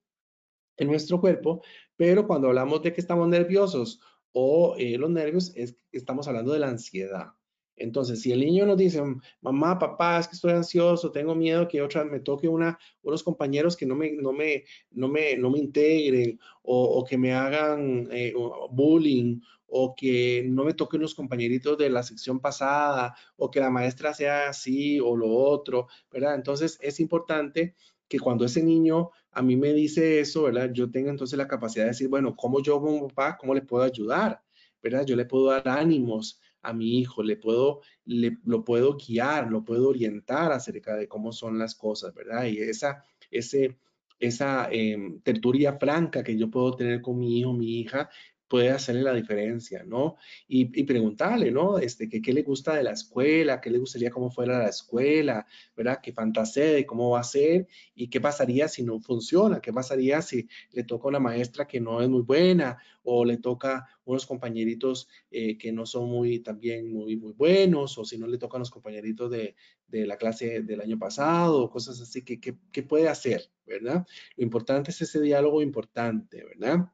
[0.78, 1.62] en nuestro cuerpo,
[1.96, 4.00] pero cuando hablamos de que estamos nerviosos
[4.32, 7.34] o eh, los nervios, es, estamos hablando de la ansiedad.
[7.76, 9.02] Entonces, si el niño nos dice,
[9.42, 13.76] mamá, papá, es que estoy ansioso, tengo miedo que otra me toque una, unos compañeros
[13.76, 18.34] que no me, no me, no me, no me integren o, que me hagan eh,
[18.70, 23.70] bullying o que no me toquen los compañeritos de la sección pasada o que la
[23.70, 26.36] maestra sea así o lo otro, ¿verdad?
[26.36, 27.76] Entonces, es importante
[28.08, 30.72] que cuando ese niño a mí me dice eso, ¿verdad?
[30.74, 33.84] Yo tenga entonces la capacidad de decir, bueno, ¿cómo yo como papá, cómo le puedo
[33.84, 34.44] ayudar?
[34.84, 35.06] ¿Verdad?
[35.06, 39.64] Yo le puedo dar ánimos, a mi hijo, le puedo, le, lo puedo guiar, lo
[39.64, 42.46] puedo orientar acerca de cómo son las cosas, ¿verdad?
[42.46, 43.78] Y esa, ese,
[44.20, 48.10] esa em, tertulia franca que yo puedo tener con mi hijo, mi hija,
[48.52, 50.18] puede hacerle la diferencia, ¿no?
[50.46, 51.78] Y, y preguntarle, ¿no?
[51.78, 53.62] Este, que, ¿Qué le gusta de la escuela?
[53.62, 55.48] ¿Qué le gustaría cómo fuera la escuela?
[55.74, 56.00] ¿Verdad?
[56.04, 57.70] ¿Qué fantasea de cómo va a ser?
[57.96, 59.62] ¿Y qué pasaría si no funciona?
[59.62, 63.88] ¿Qué pasaría si le toca una maestra que no es muy buena o le toca
[64.04, 68.38] unos compañeritos eh, que no son muy también muy, muy buenos o si no le
[68.38, 69.56] tocan los compañeritos de,
[69.88, 72.26] de la clase del año pasado cosas así?
[72.26, 73.50] ¿Qué, qué, qué puede hacer?
[73.66, 74.06] ¿Verdad?
[74.36, 76.92] Lo importante es ese diálogo importante, ¿verdad?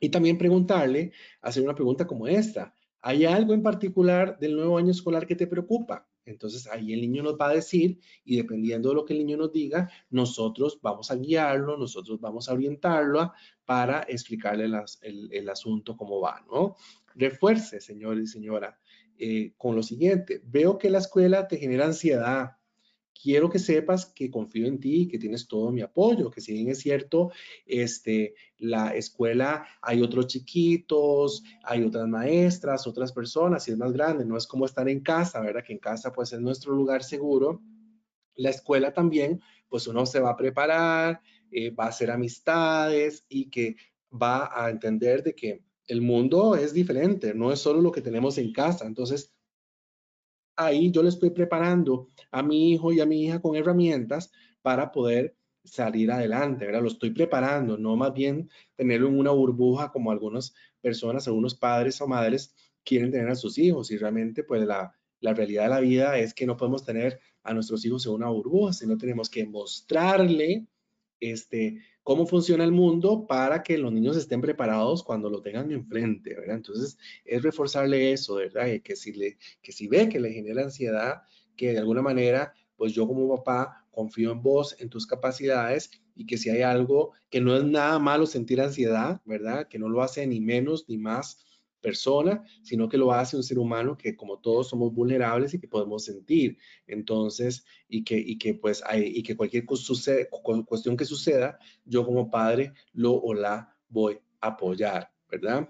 [0.00, 2.74] Y también preguntarle, hacer una pregunta como esta.
[3.02, 6.06] ¿Hay algo en particular del nuevo año escolar que te preocupa?
[6.24, 9.36] Entonces ahí el niño nos va a decir y dependiendo de lo que el niño
[9.36, 13.32] nos diga, nosotros vamos a guiarlo, nosotros vamos a orientarlo
[13.64, 14.70] para explicarle
[15.02, 16.76] el, asunto cómo va, ¿no?
[17.14, 18.78] Refuerce, señor y señora,
[19.18, 20.40] eh, con lo siguiente.
[20.44, 22.52] Veo que la escuela te genera ansiedad,
[23.22, 26.68] quiero que sepas que confío en ti, que tienes todo mi apoyo, que si bien
[26.68, 27.30] es cierto,
[27.66, 34.24] este, la escuela hay otros chiquitos, hay otras maestras, otras personas, y es más grande,
[34.24, 35.64] no es como estar en casa, ¿verdad?
[35.64, 37.62] Que en casa pues es nuestro lugar seguro.
[38.34, 43.50] La escuela también, pues uno se va a preparar, eh, va a hacer amistades y
[43.50, 43.76] que
[44.10, 48.38] va a entender de que el mundo es diferente, no es solo lo que tenemos
[48.38, 48.86] en casa.
[48.86, 49.34] Entonces,
[50.64, 54.30] ahí yo le estoy preparando a mi hijo y a mi hija con herramientas
[54.62, 56.82] para poder salir adelante, ¿verdad?
[56.82, 62.00] Lo estoy preparando, no más bien tenerlo en una burbuja como algunas personas, algunos padres
[62.00, 65.80] o madres quieren tener a sus hijos y realmente pues la, la realidad de la
[65.80, 69.46] vida es que no podemos tener a nuestros hijos en una burbuja, sino tenemos que
[69.46, 70.66] mostrarle
[71.20, 76.34] este, cómo funciona el mundo para que los niños estén preparados cuando lo tengan enfrente,
[76.34, 76.56] ¿verdad?
[76.56, 78.66] Entonces, es reforzarle eso, ¿verdad?
[78.82, 81.22] Que si, le, que si ve que le genera ansiedad,
[81.56, 86.26] que de alguna manera, pues yo como papá confío en vos, en tus capacidades y
[86.26, 89.68] que si hay algo que no es nada malo sentir ansiedad, ¿verdad?
[89.68, 91.44] Que no lo hace ni menos ni más
[91.80, 95.68] persona, sino que lo hace un ser humano que como todos somos vulnerables y que
[95.68, 96.58] podemos sentir.
[96.86, 102.30] Entonces, y que, y que pues hay, y que cualquier cuestión que suceda, yo como
[102.30, 105.68] padre lo o la voy a apoyar, ¿verdad?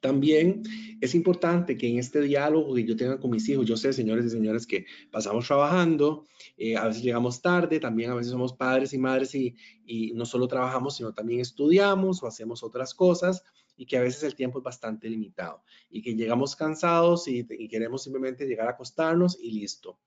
[0.00, 0.62] También
[1.00, 4.24] es importante que en este diálogo que yo tenga con mis hijos, yo sé, señores
[4.24, 6.24] y señoras, que pasamos trabajando,
[6.56, 9.54] eh, a veces llegamos tarde, también a veces somos padres y madres y,
[9.84, 13.44] y no solo trabajamos, sino también estudiamos o hacemos otras cosas
[13.80, 18.02] y que a veces el tiempo es bastante limitado y que llegamos cansados y, queremos
[18.02, 19.98] simplemente llegar a acostarnos y listo.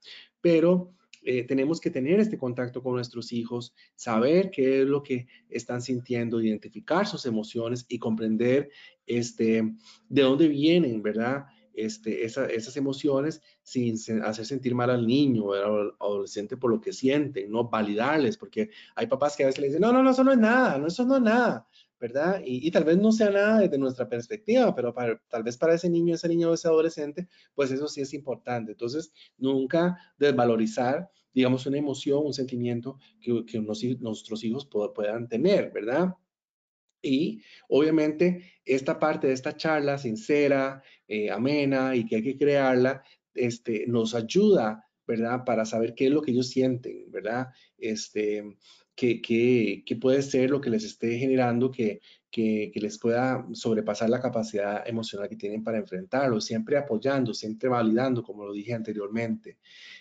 [0.41, 5.25] Pero eh, tenemos que tener este contacto con nuestros hijos, saber qué es lo que
[5.49, 8.69] están sintiendo, identificar sus emociones y comprender
[9.07, 9.73] este,
[10.07, 11.45] de dónde vienen, ¿verdad?
[11.73, 16.93] Este, esas emociones sin hacer sentir mal al niño o al adolescente por lo que
[16.93, 20.23] sienten, no validarles, porque hay papás que a veces le dicen, no, no, no, eso
[20.23, 21.67] no es nada, no, eso no es nada.
[22.03, 22.41] ¿Verdad?
[22.45, 24.93] Y, tal vez no sea nada desde nuestra perspectiva, pero
[25.29, 28.73] tal vez para ese niño, ese niño o ese adolescente, pues eso sí es importante.
[28.73, 36.13] Entonces, nunca desvalorizar, digamos, una emoción, un sentimiento que, que nuestros hijos puedan tener, ¿verdad?
[37.01, 43.01] Y obviamente esta parte de esta charla sincera, eh, amena y que hay que crearla,
[43.33, 45.45] este, nos ayuda, ¿verdad?
[45.45, 47.47] Para saber qué es lo que ellos sienten, ¿verdad?
[47.77, 48.43] Este,
[48.95, 52.01] que, puede ser lo que les esté generando que,
[52.35, 58.45] les pueda sobrepasar la capacidad emocional que tienen para enfrentarlo, siempre apoyando, siempre validando, como
[58.45, 59.57] lo dije anteriormente.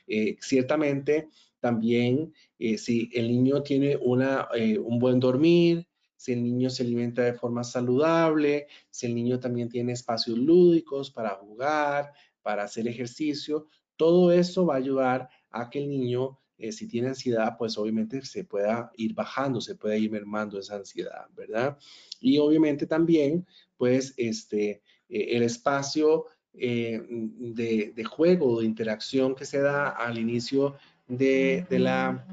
[0.06, 1.28] Eh, ciertamente,
[1.60, 6.84] también eh, si el niño tiene una, eh, un buen dormir, si el niño se
[6.84, 12.86] alimenta de forma saludable, si el niño también tiene espacios lúdicos para jugar, para hacer
[12.88, 17.76] ejercicio, todo eso va a ayudar a que el niño eh, si tiene ansiedad, pues
[17.76, 21.76] obviamente se pueda ir bajando, se puede ir mermando esa ansiedad, ¿verdad?
[22.20, 23.44] Y obviamente también,
[23.76, 30.76] pues, este, eh, el espacio eh, de, juego, de interacción que se da al inicio
[31.08, 32.24] de la,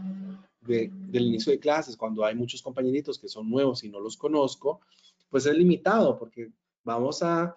[0.62, 4.82] del inicio de clases, cuando hay muchos compañeritos que son nuevos y no los conozco,
[5.30, 6.52] pues es limitado porque
[6.84, 7.56] vamos a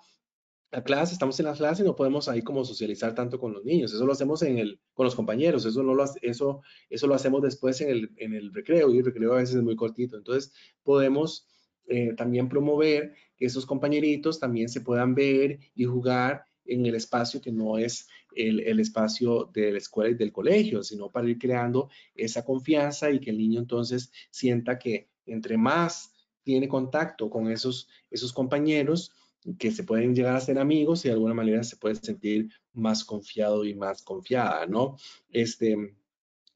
[0.72, 3.62] la clase, estamos en la clase y no podemos ahí como socializar tanto con los
[3.62, 3.92] niños.
[3.92, 7.42] Eso lo hacemos en el, con los compañeros, eso, no lo, eso, eso lo hacemos
[7.42, 10.16] después en el, en el recreo y el recreo a veces es muy cortito.
[10.16, 10.50] Entonces
[10.82, 11.46] podemos
[11.88, 17.42] eh, también promover que esos compañeritos también se puedan ver y jugar en el espacio
[17.42, 21.38] que no es el, el, espacio de la escuela y del colegio, sino para ir
[21.38, 27.50] creando esa confianza y que el niño entonces sienta que entre más tiene contacto con
[27.50, 29.12] esos, esos compañeros,
[29.58, 33.04] que se pueden llegar a ser amigos y de alguna manera se puede sentir más
[33.04, 34.96] confiado y más confiada, ¿no?
[35.30, 35.96] Este,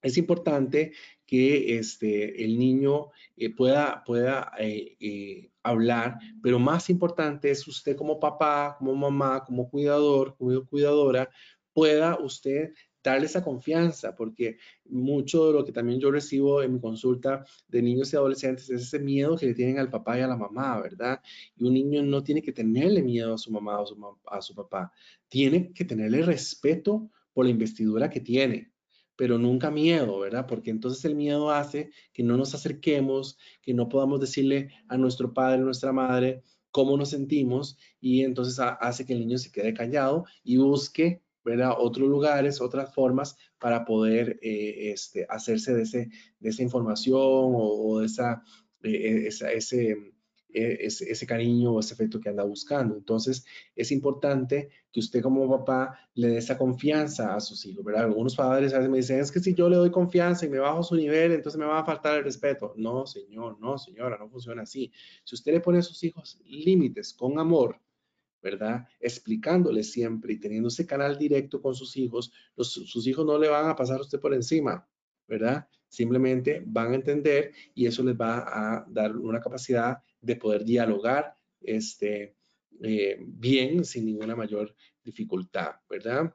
[0.02, 0.92] es importante
[1.26, 7.96] que este, el niño eh, pueda, pueda eh, eh, hablar, pero más importante es usted
[7.96, 11.28] como papá, como mamá, como cuidador, como cuidadora,
[11.72, 12.72] pueda usted
[13.10, 17.82] darle esa confianza, porque mucho de lo que también yo recibo en mi consulta de
[17.82, 20.80] niños y adolescentes es ese miedo que le tienen al papá y a la mamá,
[20.80, 21.20] ¿verdad?
[21.56, 24.92] Y un niño no tiene que tenerle miedo a su mamá o a su papá,
[25.28, 28.72] tiene que tenerle respeto por la investidura que tiene,
[29.14, 30.46] pero nunca miedo, ¿verdad?
[30.46, 35.32] Porque entonces el miedo hace que no nos acerquemos, que no podamos decirle a nuestro
[35.32, 39.72] padre, a nuestra madre, cómo nos sentimos y entonces hace que el niño se quede
[39.72, 41.74] callado y busque ¿verdad?
[41.78, 48.00] otros lugares, otras formas para poder eh, este, hacerse de, ese, de esa información o,
[48.00, 48.42] de esa,
[48.82, 49.96] eh, ese, ese,
[50.52, 52.96] ese, cariño o ese efecto que anda buscando.
[52.96, 53.44] Entonces,
[53.76, 58.06] es importante que usted como papá le dé esa confianza a sus hijos, ¿verdad?
[58.06, 60.58] Algunos padres a veces me dicen, es que si yo le doy confianza y me
[60.58, 62.74] bajo su nivel, entonces me va a faltar el respeto.
[62.76, 64.90] No, señor, no, señora, no funciona así.
[65.22, 67.80] Si usted le pone a sus hijos límites con amor,
[68.46, 68.86] ¿verdad?
[69.00, 73.68] Explicándoles siempre y teniendo ese canal directo con sus hijos, sus hijos no le van
[73.68, 74.88] a pasar a usted por encima,
[75.26, 75.66] ¿verdad?
[75.88, 81.36] Simplemente van a entender y eso les va a dar una capacidad de poder dialogar
[81.60, 82.36] este,
[82.84, 84.72] eh, bien sin ninguna mayor
[85.02, 86.32] dificultad, ¿verdad?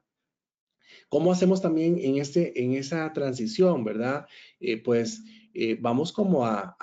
[1.08, 4.26] ¿Cómo hacemos también en, este, en esa transición, verdad?
[4.60, 6.76] Eh, pues eh, vamos como a,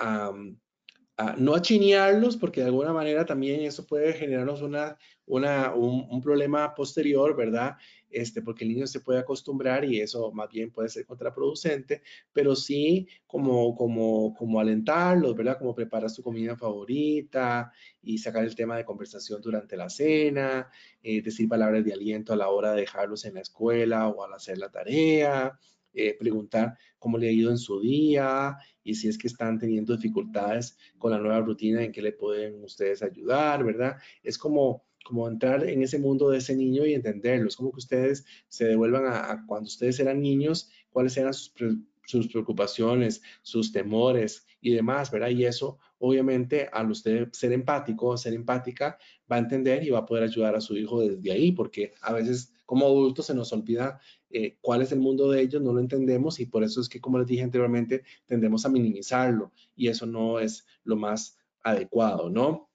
[1.19, 7.35] a chinearlos, porque de alguna manera también eso puede generarnos una, una, un, problema posterior,
[7.35, 7.75] ¿verdad?
[8.09, 12.55] Este, porque el niño se puede acostumbrar y eso más bien puede ser contraproducente, pero
[12.55, 15.57] sí como, como, como alentarlos, ¿verdad?
[15.59, 20.69] Como preparar su comida favorita y sacar el tema de conversación durante la cena,
[21.03, 24.33] eh, decir palabras de aliento a la hora de dejarlos en la escuela o al
[24.33, 25.59] hacer la tarea,
[25.93, 29.95] eh, preguntar cómo le ha ido en su día y si es que están teniendo
[29.95, 33.97] dificultades con la nueva rutina en que le pueden ustedes ayudar, ¿verdad?
[34.23, 37.47] Es como, como entrar en ese mundo de ese niño y entenderlo.
[37.47, 41.53] Es como que ustedes se devuelvan a, cuando ustedes eran niños, cuáles eran sus,
[42.05, 45.29] sus preocupaciones, sus temores y demás, ¿verdad?
[45.29, 48.97] Y eso, obviamente, al usted ser empático, ser empática,
[49.31, 52.13] va a entender y va a poder ayudar a su hijo desde ahí, porque a
[52.13, 53.99] veces como adultos se nos olvida
[54.29, 57.01] eh, cuál es el mundo de ellos, no lo entendemos y por eso es que,
[57.01, 62.69] como les dije anteriormente, tendemos a minimizarlo y eso no es lo más adecuado, ¿no?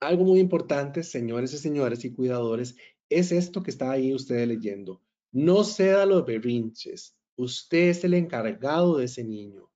[0.00, 2.74] Algo muy importante, señores y señores y cuidadores,
[3.08, 5.00] es esto que está ahí ustedes leyendo.
[5.30, 7.16] No ceda los berrinches.
[7.36, 9.70] Usted es el encargado de ese niño.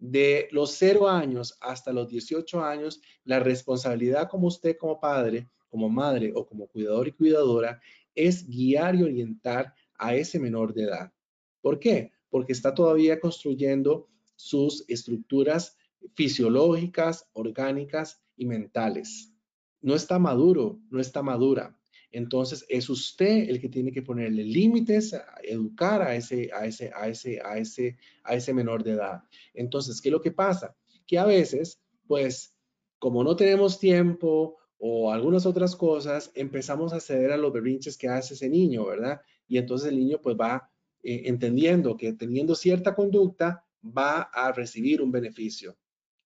[0.00, 5.88] De los cero años hasta los 18 años, la responsabilidad como usted como padre, como
[5.88, 7.80] madre o como cuidador y cuidadora
[8.18, 11.12] es guiar y orientar a ese menor de edad.
[11.60, 12.12] ¿Por qué?
[12.28, 15.76] Porque está todavía construyendo sus estructuras
[16.14, 19.32] fisiológicas, orgánicas y mentales.
[19.80, 21.78] No está maduro, no está madura.
[22.10, 25.14] Entonces es usted el que tiene que ponerle límites,
[25.44, 29.22] educar a ese, a ese, a ese, a ese, a ese menor de edad.
[29.54, 30.74] Entonces, ¿qué es lo que pasa?
[31.06, 32.56] Que a veces, pues,
[32.98, 38.08] como no tenemos tiempo o algunas otras cosas, empezamos a ceder a los berrinches que
[38.08, 39.20] hace ese niño, ¿verdad?
[39.46, 40.70] Y entonces el niño pues va
[41.02, 45.76] eh, entendiendo que teniendo cierta conducta va a recibir un beneficio.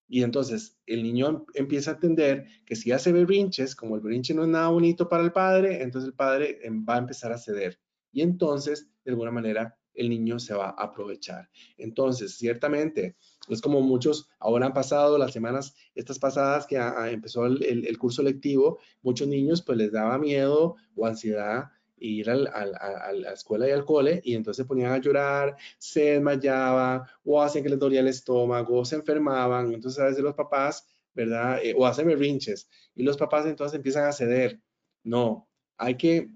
[0.08, 4.34] Y entonces el niño em, empieza a entender que si hace berrinches, como el berrinche
[4.34, 7.38] no es nada bonito para el padre, entonces el padre em, va a empezar a
[7.38, 7.80] ceder.
[8.12, 11.48] Y entonces, de alguna manera, el niño se va a aprovechar.
[11.76, 13.16] Entonces, ciertamente,
[13.48, 18.78] es como muchos, ahora han pasado las semanas, estas pasadas que empezó el, curso lectivo,
[19.02, 24.20] muchos niños pues les daba miedo o ansiedad ir a la escuela y al cole
[24.24, 28.84] y entonces se ponían a llorar, se desmayaban o hacen que les dolía el estómago,
[28.84, 30.84] se enfermaban, entonces a veces los papás,
[31.14, 31.60] ¿verdad?
[31.62, 34.60] Eh, o hacen berrinches y los papás entonces empiezan a ceder.
[35.04, 36.28] No, hay que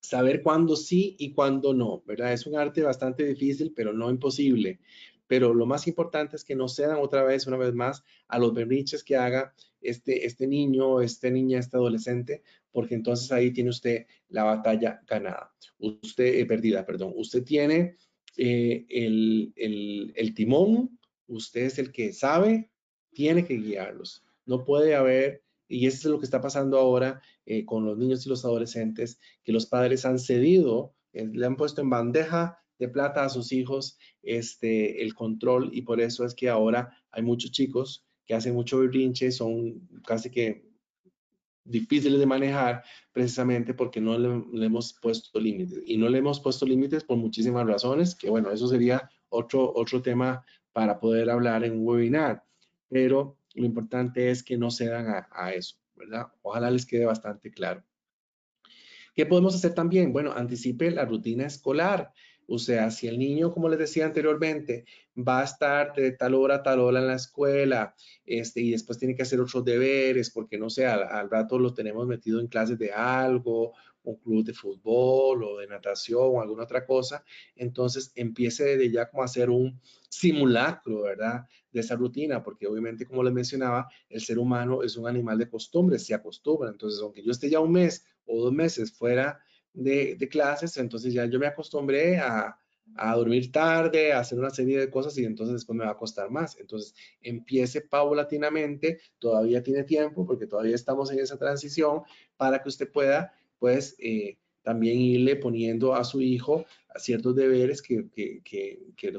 [0.00, 2.32] saber cuándo sí y cuándo no, ¿verdad?
[2.32, 4.80] Es un arte bastante difícil, pero no imposible.
[5.26, 8.52] Pero lo más importante es que no cedan otra vez, una vez más, a los
[8.52, 12.42] berrinches que haga este, este niño, este niña, este adolescente,
[12.72, 15.52] porque entonces ahí tiene usted la batalla ganada.
[15.78, 17.12] Usted, eh, perdida, perdón.
[17.14, 17.96] Usted tiene
[18.36, 20.98] eh, el, el, el timón,
[21.28, 22.70] usted es el que sabe,
[23.12, 24.24] tiene que guiarlos.
[24.46, 28.26] No puede haber y eso es lo que está pasando ahora eh, con los niños
[28.26, 32.88] y los adolescentes, que los padres han cedido, eh, le han puesto en bandeja de
[32.88, 37.52] plata a sus hijos este, el control y por eso es que ahora hay muchos
[37.52, 40.68] chicos que hacen mucho berrinche, son casi que
[41.64, 45.82] difíciles de manejar precisamente porque no le, hemos puesto límites.
[45.86, 50.02] Y no le hemos puesto límites por muchísimas razones que bueno eso sería otro otro
[50.02, 52.44] tema para poder hablar en un webinar.
[52.88, 56.28] Pero lo importante es que no cedan a, a eso, ¿verdad?
[56.42, 57.84] Ojalá les quede bastante claro.
[59.14, 60.12] ¿Qué podemos hacer también?
[60.12, 62.12] Bueno, anticipe la rutina escolar.
[62.52, 64.84] O sea, si el niño, como les decía anteriormente,
[65.16, 67.94] va a estar de tal hora a tal hora en la escuela
[68.24, 72.08] este, y después tiene que hacer otros deberes porque, no sé, al, rato lo tenemos
[72.08, 73.74] metido en clases de algo
[74.04, 77.24] un club de fútbol o de natación o alguna otra cosa,
[77.54, 81.46] entonces empiece desde ya como a hacer un simulacro, ¿verdad?
[81.72, 85.48] De esa rutina, porque obviamente, como les mencionaba, el ser humano es un animal de
[85.48, 86.70] costumbre, se acostumbra.
[86.70, 89.40] Entonces, aunque yo esté ya un mes o dos meses fuera
[89.72, 92.56] de, de clases, entonces ya yo me acostumbré a,
[92.96, 95.96] a dormir tarde, a hacer una serie de cosas y entonces después me va a
[95.96, 96.58] costar más.
[96.58, 102.02] Entonces, empiece paulatinamente, todavía tiene tiempo porque todavía estamos en esa transición
[102.36, 103.96] para que usted pueda, pues,
[104.62, 109.12] también irle poniendo a su hijo ciertos deberes que, los, tiene que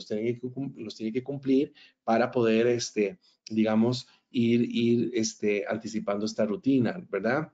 [0.76, 1.74] los tiene que cumplir
[2.04, 3.18] para poder, este,
[3.50, 7.52] digamos, ir, ir este, anticipando esta rutina, ¿verdad?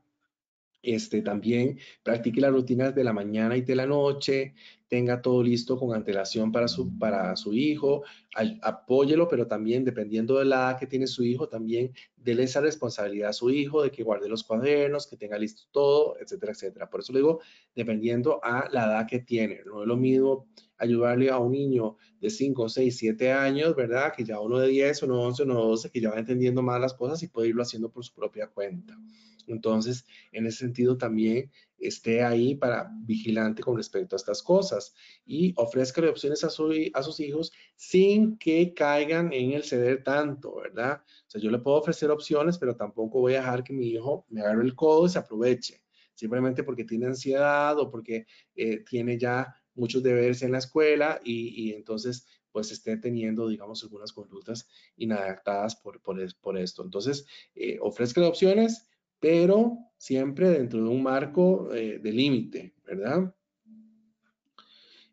[0.81, 4.53] Este, también practique las rutinas de la mañana y de la noche,
[4.88, 8.03] tenga todo listo con antelación para su, para su hijo,
[8.61, 13.29] apóyelo, pero también dependiendo de la edad que tiene su hijo, también déle esa responsabilidad
[13.29, 16.89] a su hijo de que guarde los cuadernos, que tenga listo todo, etcétera, etcétera.
[16.89, 17.39] Por eso le digo,
[17.75, 19.61] dependiendo a la edad que tiene.
[19.65, 24.13] No es lo mismo ayudarle a un niño de 5, 6, 7 años, ¿verdad?
[24.15, 26.61] Que ya uno de 10, uno de 11, uno de 12, que ya va entendiendo
[26.61, 28.97] más las cosas y puede irlo haciendo por su propia cuenta.
[29.47, 34.93] Entonces, en ese sentido también esté ahí para vigilante con respecto a estas cosas
[35.25, 41.01] y ofrezca opciones a, a sus hijos sin que caigan en el ceder tanto, ¿verdad?
[41.05, 44.25] O sea, yo le puedo ofrecer opciones, pero tampoco voy a dejar que mi hijo
[44.30, 48.25] me agarre el codo y se aproveche, simplemente porque tiene ansiedad o porque
[48.55, 54.11] eh, tiene ya muchos deberes en la escuela y, entonces pues esté teniendo, digamos, algunas
[54.11, 56.19] conductas inadaptadas por, por,
[56.57, 56.84] esto.
[56.84, 63.36] Entonces, eh, ofrezca opciones, pero siempre dentro de un marco eh, de límite, ¿verdad?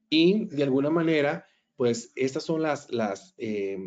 [0.08, 1.46] Y de alguna manera,
[1.76, 3.78] pues estas son las, las eh,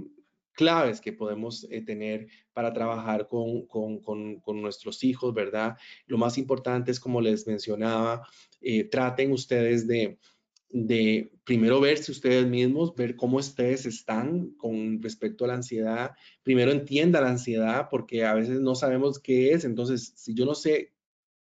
[0.53, 5.77] claves que podemos eh, tener para trabajar con, con, con, nuestros hijos, ¿verdad?
[6.05, 8.27] Lo más importante es, como les mencionaba,
[8.89, 10.17] traten ustedes de,
[10.69, 16.11] de primero verse ustedes mismos, ver cómo ustedes están con respecto a la ansiedad.
[16.43, 19.63] Primero entienda la ansiedad porque a veces no sabemos qué es.
[19.63, 20.93] Entonces, si yo no sé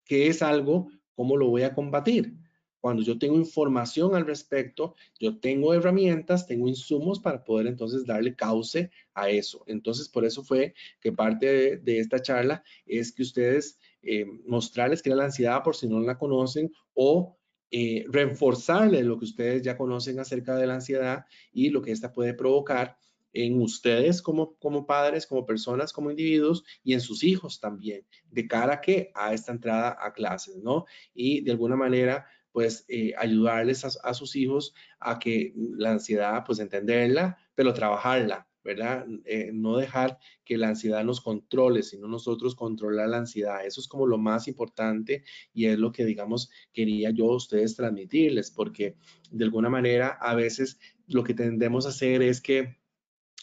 [0.04, 2.34] qué es algo, ¿cómo lo voy a combatir?
[2.80, 8.36] Cuando yo tengo información al respecto, yo tengo herramientas, tengo insumos para poder entonces darle
[8.36, 9.64] cauce a eso.
[9.66, 15.10] Entonces, por eso fue que parte de, esta charla es que ustedes eh, mostrarles que
[15.10, 17.36] era la ansiedad por si no la conocen o
[17.70, 22.12] eh, reforzarles lo que ustedes ya conocen acerca de la ansiedad y lo que esta
[22.12, 22.96] puede provocar
[23.36, 28.46] en ustedes como, como padres, como personas, como individuos y en sus hijos también, de
[28.48, 30.86] cara a que a esta entrada a clases, ¿no?
[31.12, 36.58] Y de alguna manera, pues eh, ayudarles a, sus hijos a que la ansiedad, pues
[36.58, 39.04] entenderla, pero trabajarla, ¿verdad?
[39.26, 43.66] Eh, no dejar que la ansiedad nos controle, sino nosotros controlar la ansiedad.
[43.66, 47.76] Eso es como lo más importante y es lo que, digamos, quería yo a ustedes
[47.76, 48.96] transmitirles, porque
[49.30, 50.78] de alguna manera a veces
[51.08, 52.78] lo que tendemos a hacer es que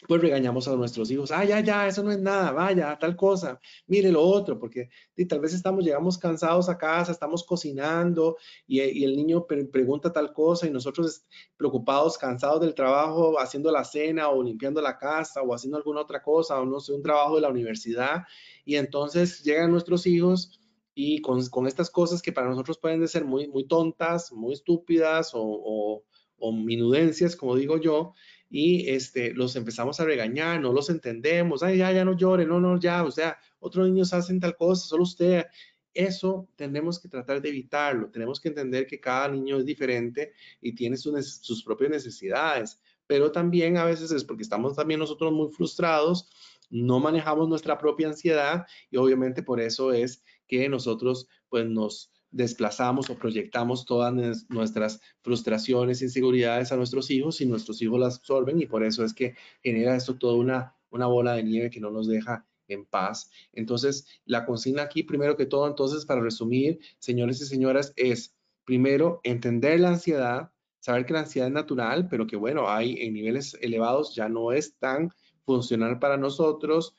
[0.08, 3.60] pues regañamos a nuestros hijos, ah, ya, ya, eso no es nada, vaya, tal cosa,
[3.88, 4.90] mire lo otro, porque
[5.28, 8.38] tal vez estamos, llegamos cansados a casa, estamos cocinando
[8.68, 11.26] y, el niño pregunta tal cosa y nosotros
[11.58, 16.22] preocupados, cansados del trabajo, haciendo la cena o limpiando la casa o haciendo alguna otra
[16.22, 18.24] cosa o no sé, un trabajo de la universidad
[18.66, 20.60] y entonces llegan nuestros hijos
[20.96, 25.34] y con, con estas cosas que para nosotros pueden ser muy, muy tontas, muy estúpidas
[25.34, 26.04] o, o,
[26.38, 28.14] o minudencias, como digo yo,
[28.56, 32.60] y este, los empezamos a regañar, no los entendemos, ay, ya, ya no llore, no,
[32.60, 35.46] no, ya, o sea, otros niños hacen tal cosa, solo usted.
[35.92, 40.76] Eso tenemos que tratar de evitarlo, tenemos que entender que cada niño es diferente y
[40.76, 45.50] tiene sus, sus propias necesidades, pero también a veces es porque estamos también nosotros muy
[45.50, 46.30] frustrados,
[46.70, 53.10] no manejamos nuestra propia ansiedad y obviamente por eso es que nosotros pues nos desplazamos
[53.10, 54.14] o proyectamos todas
[54.50, 59.14] nuestras frustraciones, inseguridades a nuestros hijos y nuestros hijos las absorben y por eso es
[59.14, 63.30] que genera esto toda una, una bola de nieve que no nos deja en paz.
[63.54, 69.20] Entonces, la consigna aquí, primero que todo, entonces, para resumir, señores y señoras, es primero
[69.24, 73.58] entender la ansiedad, saber que la ansiedad es natural, pero que bueno, hay en niveles
[73.62, 75.12] elevados ya no es tan
[75.46, 76.96] funcional para nosotros.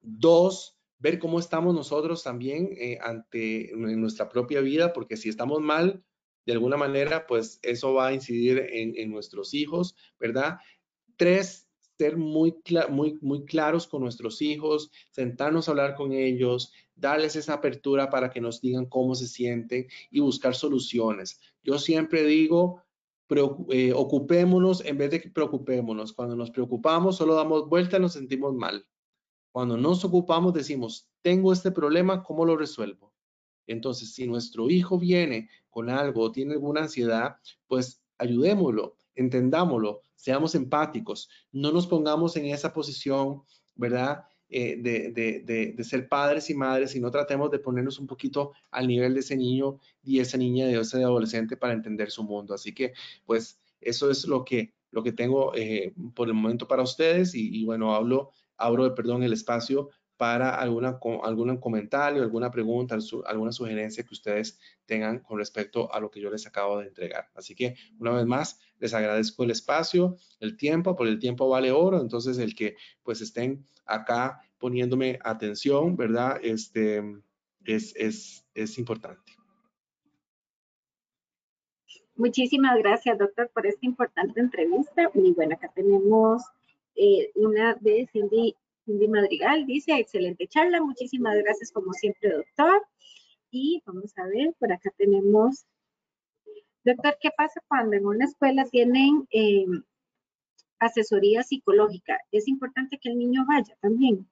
[0.00, 5.60] Dos, ver cómo estamos nosotros también eh, ante en nuestra propia vida, porque si estamos
[5.60, 6.02] mal,
[6.46, 10.56] de alguna manera, pues eso va a incidir en, nuestros hijos, ¿verdad?
[11.16, 11.68] Tres,
[11.98, 12.54] ser muy,
[12.88, 18.30] muy, muy claros con nuestros hijos, sentarnos a hablar con ellos, darles esa apertura para
[18.30, 21.38] que nos digan cómo se sienten y buscar soluciones.
[21.62, 22.82] Yo siempre digo,
[23.70, 26.14] eh, ocupémonos en vez de preocupémonos.
[26.14, 28.86] Cuando nos preocupamos, solo damos vuelta y nos sentimos mal.
[29.52, 33.12] Cuando nos ocupamos decimos, tengo este problema, ¿cómo lo resuelvo?
[33.66, 37.36] Entonces, si nuestro hijo viene con algo o tiene alguna ansiedad,
[37.66, 43.42] pues ayudémoslo, entendámoslo, seamos empáticos, no nos pongamos en esa posición,
[43.74, 44.24] ¿verdad?
[44.50, 49.12] Eh, de, ser padres y madres, y no tratemos de ponernos un poquito al nivel
[49.12, 52.54] de ese niño y esa niña, de ese adolescente para entender su mundo.
[52.54, 52.94] Así que,
[53.26, 57.64] pues, eso es lo que, lo que tengo eh, por el momento para ustedes y,
[57.66, 64.12] bueno, hablo, abro, perdón, el espacio para alguna, algún comentario, alguna pregunta, alguna sugerencia que
[64.12, 67.28] ustedes tengan con respecto a lo que yo les acabo de entregar.
[67.34, 71.70] Así que una vez más, les agradezco el espacio, el tiempo, por el tiempo vale
[71.70, 76.40] oro, entonces el que pues estén acá poniéndome atención, ¿verdad?
[76.42, 77.00] Este
[77.64, 79.32] es, es, es importante.
[82.16, 85.08] Muchísimas gracias, doctor, por esta importante entrevista.
[85.14, 86.42] Y bueno, acá tenemos
[86.98, 88.54] eh, una de Cindy
[88.88, 92.86] Cindy Madrigal dice, excelente charla, muchísimas gracias como siempre, doctor.
[93.50, 95.66] Y vamos a ver, por acá tenemos,
[96.84, 99.66] doctor, ¿qué pasa cuando en una escuela tienen eh,
[100.78, 102.18] asesoría psicológica?
[102.32, 104.26] Es importante que el niño vaya también.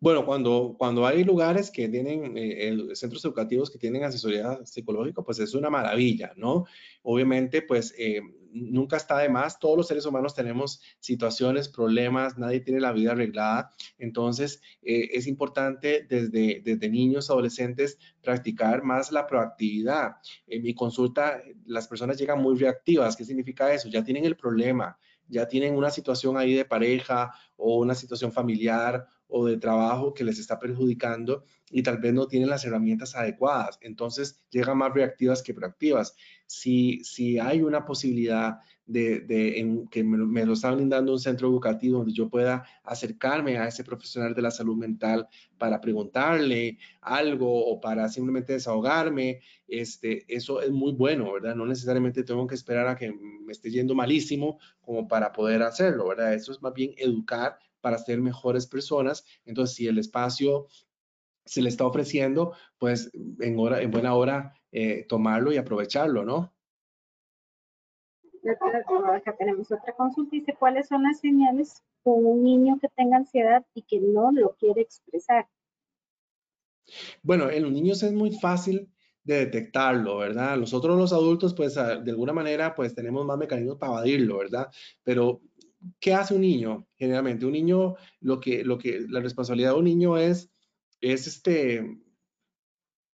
[0.00, 5.38] Bueno, cuando, cuando hay lugares que tienen, eh, centros educativos que tienen asesoría psicológica, pues
[5.38, 6.66] es una maravilla, ¿no?
[7.02, 8.20] Obviamente, pues eh,
[8.56, 9.58] nunca está de más.
[9.58, 13.70] Todos los seres humanos tenemos situaciones, problemas, nadie tiene la vida arreglada.
[13.98, 20.16] Entonces, eh, es importante desde, desde niños, adolescentes, practicar más la proactividad.
[20.46, 23.16] En mi consulta, las personas llegan muy reactivas.
[23.16, 23.88] ¿Qué significa eso?
[23.88, 24.98] Ya tienen el problema,
[25.28, 30.24] ya tienen una situación ahí de pareja o una situación familiar o de trabajo que
[30.24, 33.78] les está perjudicando y tal vez no tienen las herramientas adecuadas.
[33.80, 36.14] Entonces llegan más reactivas que proactivas.
[36.46, 41.98] Si, si hay una posibilidad de, de que me, lo está brindando un centro educativo
[41.98, 47.80] donde yo pueda acercarme a ese profesional de la salud mental para preguntarle algo o
[47.80, 51.56] para simplemente desahogarme, este, eso es muy bueno, ¿verdad?
[51.56, 56.08] No necesariamente tengo que esperar a que me esté yendo malísimo como para poder hacerlo,
[56.08, 56.34] ¿verdad?
[56.34, 59.24] Eso es más bien educar para ser mejores personas.
[59.44, 60.66] Entonces, si el espacio
[61.44, 66.52] se le está ofreciendo, pues en, hora, en buena hora eh, tomarlo y aprovecharlo, ¿no?
[69.14, 70.30] Acá tenemos otra consulta.
[70.32, 74.56] Dice, ¿cuáles son las señales con un niño que tenga ansiedad y que no lo
[74.56, 75.46] quiere expresar?
[77.22, 78.90] Bueno, en los niños es muy fácil
[79.22, 80.56] de detectarlo, ¿verdad?
[80.56, 84.72] Nosotros los adultos, pues de alguna manera, pues tenemos más mecanismos para evadirlo, ¿verdad?
[85.04, 85.40] Pero
[86.00, 86.86] ¿qué hace un niño?
[86.96, 90.50] Generalmente, un niño, lo que, lo que, la responsabilidad de un niño es,
[91.00, 91.98] es este,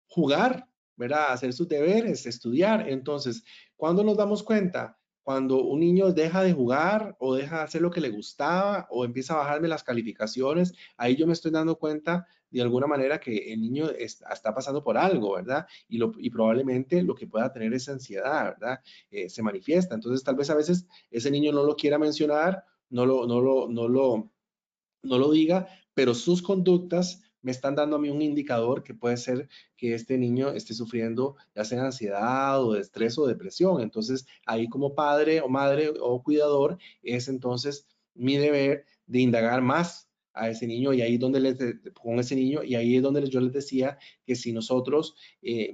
[0.07, 1.33] jugar, ¿verdad?
[1.33, 2.89] Hacer sus deberes, estudiar.
[2.89, 3.45] Entonces,
[3.77, 4.99] ¿cuándo nos damos cuenta?
[5.23, 9.05] Cuando un niño deja de jugar o deja de hacer lo que le gustaba o
[9.05, 13.53] empieza a bajarme las calificaciones, ahí yo me estoy dando cuenta de alguna manera que
[13.53, 15.67] el niño está, pasando por algo, ¿verdad?
[15.89, 18.81] Y, probablemente lo que pueda tener es ansiedad, ¿verdad?
[19.11, 19.95] Eh, se manifiesta.
[19.95, 23.69] Entonces, tal vez a veces ese niño no lo quiera mencionar, no lo, no lo,
[23.69, 24.31] no lo,
[25.03, 29.17] no lo diga, pero sus conductas me están dando a mí un indicador que puede
[29.17, 33.81] ser que este niño esté sufriendo ya sea ansiedad o de estrés o depresión.
[33.81, 40.10] Entonces, ahí como padre o madre o cuidador es entonces mi deber de indagar más
[40.33, 41.59] a ese niño y ahí es donde les,
[41.95, 45.73] con ese niño y ahí es donde yo les decía que si nosotros eh,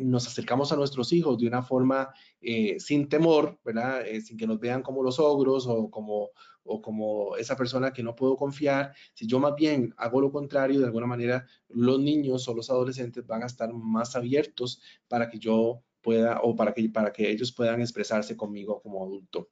[0.00, 2.10] nos acercamos a nuestros hijos de una forma
[2.40, 4.06] eh, sin temor, ¿verdad?
[4.06, 6.30] Eh, sin que nos vean como los ogros o como,
[6.64, 10.80] o como esa persona que no puedo confiar, si yo más bien hago lo contrario,
[10.80, 15.38] de alguna manera los niños o los adolescentes van a estar más abiertos para que
[15.38, 19.48] yo pueda o para que, para que ellos puedan expresarse conmigo como adulto.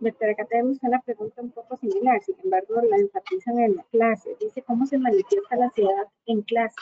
[0.00, 4.36] Doctora, acá tenemos una pregunta un poco similar, sin embargo la enfatizan en la clase.
[4.40, 6.76] Dice, ¿cómo se manifiesta la ansiedad en clase?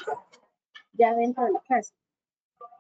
[0.93, 1.95] Ya dentro de la clase.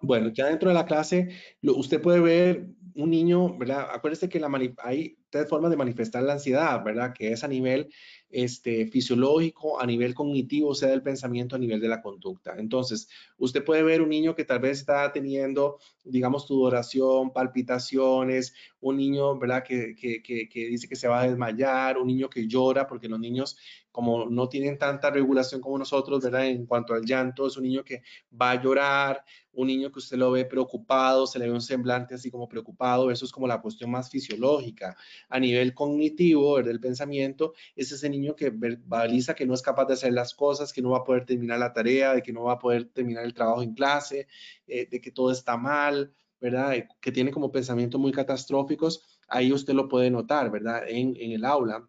[0.02, 1.30] Bueno, ya dentro de la clase,
[1.62, 3.88] usted puede ver un niño, ¿verdad?
[3.92, 7.12] Acuérdese que la hay tres formas de manifestar la ansiedad, ¿verdad?
[7.14, 7.88] Que es a nivel
[8.36, 12.54] este, fisiológico, a nivel cognitivo, sea, del pensamiento, a nivel de la conducta.
[12.58, 13.08] Entonces,
[13.38, 19.38] usted puede ver un niño que tal vez está teniendo, digamos, sudoración, palpitaciones, un niño,
[19.38, 19.64] ¿verdad?
[19.64, 23.18] Que, que, que, dice que se va a desmayar, un niño que llora, porque los
[23.18, 23.56] niños,
[23.90, 26.46] como no tienen tanta regulación como nosotros, ¿verdad?
[26.46, 28.02] En cuanto al llanto, es un niño que
[28.38, 29.24] va a llorar,
[29.56, 33.10] un niño que usted lo ve preocupado, se le ve un semblante así como preocupado,
[33.10, 34.96] eso es como la cuestión más fisiológica.
[35.30, 39.94] A nivel cognitivo, del pensamiento, es ese niño que verbaliza que no es capaz de
[39.94, 42.54] hacer las cosas, que no va a poder terminar la tarea, de que no va
[42.54, 44.26] a poder terminar el trabajo en clase,
[44.66, 46.74] eh, de que todo está mal, ¿verdad?
[47.00, 50.84] Que tiene como pensamientos muy catastróficos, ahí usted lo puede notar, ¿verdad?
[50.88, 51.88] En, en el aula.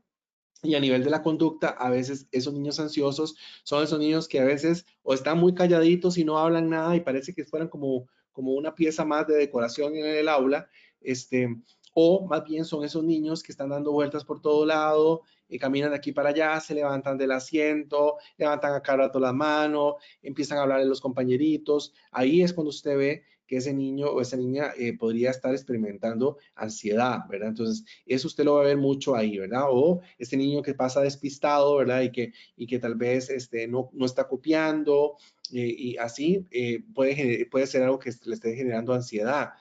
[0.64, 4.40] Y a nivel de la conducta, a veces esos niños ansiosos son esos niños que
[4.40, 8.08] a veces o están muy calladitos y no hablan nada y parece que fueran como,
[8.32, 10.68] como una pieza más de decoración en el aula,
[11.00, 11.56] este,
[11.94, 15.92] o más bien son esos niños que están dando vueltas por todo lado, y caminan
[15.92, 20.58] de aquí para allá, se levantan del asiento, levantan a cada rato las manos, empiezan
[20.58, 21.94] a hablar de los compañeritos.
[22.12, 26.38] Ahí es cuando usted ve que ese niño o esa niña eh, podría estar experimentando
[26.56, 27.50] ansiedad, ¿verdad?
[27.50, 29.68] Entonces, eso usted lo va a ver mucho ahí, ¿verdad?
[29.70, 32.02] O este niño que pasa despistado, ¿verdad?
[32.02, 35.16] Y que, y que tal vez este, no, no está copiando
[35.54, 39.54] eh, y así eh, puede, puede ser algo que le esté generando ansiedad.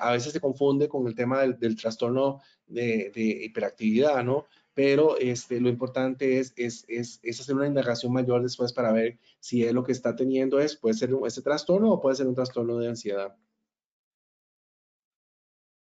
[0.00, 4.46] a veces se confunde con el tema del, trastorno de, de, hiperactividad, ¿no?
[4.76, 9.18] Pero este, lo importante es, es, es, es, hacer una indagación mayor después para ver
[9.40, 12.34] si es lo que está teniendo es, puede ser ese trastorno o puede ser un
[12.34, 13.34] trastorno de ansiedad.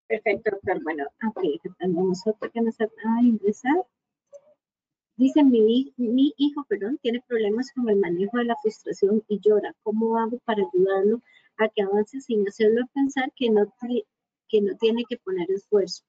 [0.06, 0.80] Perfecto, doctor.
[0.84, 2.86] Bueno, aquí tenemos otro que nos va
[3.18, 3.84] a ingresar.
[5.16, 9.74] Dice, mi, mi hijo, perdón, tiene problemas con el manejo de la frustración y llora.
[9.82, 11.20] ¿Cómo hago para ayudarlo
[11.56, 13.74] a que avance sin hacerlo pensar que no,
[14.48, 16.04] que no tiene que poner esfuerzo?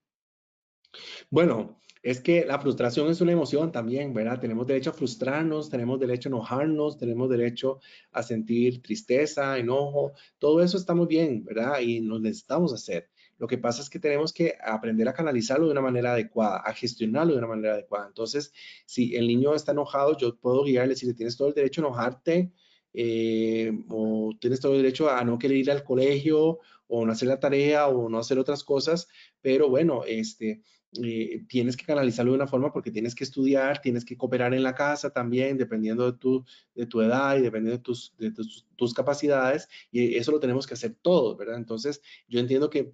[1.32, 4.40] Bueno, es que la frustración es una emoción también, ¿verdad?
[4.40, 7.80] Tenemos derecho a frustrarnos, tenemos derecho a enojarnos, tenemos derecho
[8.12, 11.80] a sentir tristeza, enojo, todo eso está muy bien, ¿verdad?
[11.82, 13.10] Y nos necesitamos hacer.
[13.38, 16.74] Lo que pasa es que tenemos que aprender a canalizarlo de una manera adecuada, a
[16.74, 18.08] gestionarlo de una manera adecuada.
[18.08, 18.54] Entonces,
[18.86, 22.52] si el niño está enojado, yo puedo guiarle, si tienes todo el derecho a enojarte,
[22.94, 27.28] eh, o tienes todo el derecho a no querer ir al colegio, o no hacer
[27.28, 29.08] la tarea, o no hacer otras cosas,
[29.42, 30.62] pero bueno, este,
[30.94, 34.64] eh, tienes que canalizarlo de una forma porque tienes que estudiar, tienes que cooperar en
[34.64, 38.94] la casa también, dependiendo de tu, de tu edad y dependiendo de, tus, de tus,
[38.96, 41.58] capacidades, y eso lo tenemos que hacer todos, ¿verdad?
[41.58, 42.92] Entonces, yo entiendo que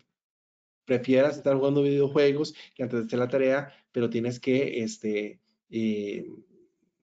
[0.83, 5.39] prefieras estar jugando videojuegos que antes de hacer la tarea, pero tienes que, este,
[5.69, 6.27] eh,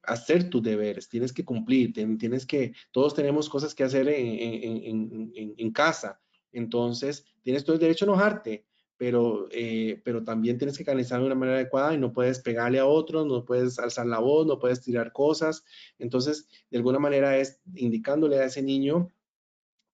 [0.03, 5.32] hacer tus deberes, tienes que cumplir, tienes que, todos tenemos cosas que hacer en, en,
[5.34, 6.20] en, en casa,
[6.53, 8.66] entonces tienes todo el derecho a enojarte,
[9.03, 12.79] pero, eh, pero también tienes que canalizar de una manera adecuada y no puedes pegarle
[12.79, 15.65] a otros, no puedes alzar la voz, no puedes tirar cosas.
[15.99, 19.11] Entonces, de alguna manera es indicándole a ese niño,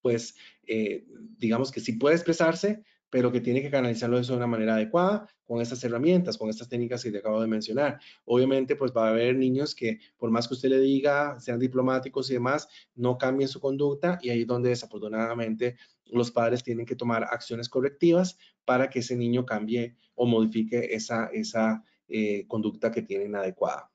[0.03, 0.37] pues,
[0.67, 1.07] eh,
[1.39, 5.63] digamos que sí puede expresarse, pero que tiene que canalizarlo de una manera adecuada con
[5.63, 7.99] estas herramientas, con estas técnicas que te acabo de mencionar.
[8.27, 12.31] Obviamente, pues va a haber niños que por más que usted le diga, sean diplomáticos
[12.31, 15.77] y demás, no cambien su conducta y ahí es donde desafortunadamente
[16.11, 21.27] los padres tienen que tomar acciones correctivas para que ese niño cambie o modifique esa,
[21.33, 23.91] esa eh, conducta que tiene inadecuada.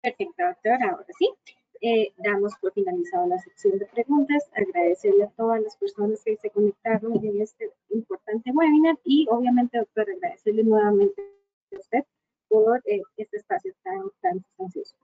[0.00, 0.82] Perfecto, doctor.
[0.82, 1.28] Ahora sí,
[1.80, 4.48] eh, damos por finalizado la sección de preguntas.
[4.54, 10.06] Agradecerle a todas las personas que se conectaron en este importante webinar y obviamente, doctor,
[10.10, 11.22] agradecerle nuevamente
[11.72, 12.04] a usted
[12.48, 14.96] por eh, este espacio tan, tan sustancioso.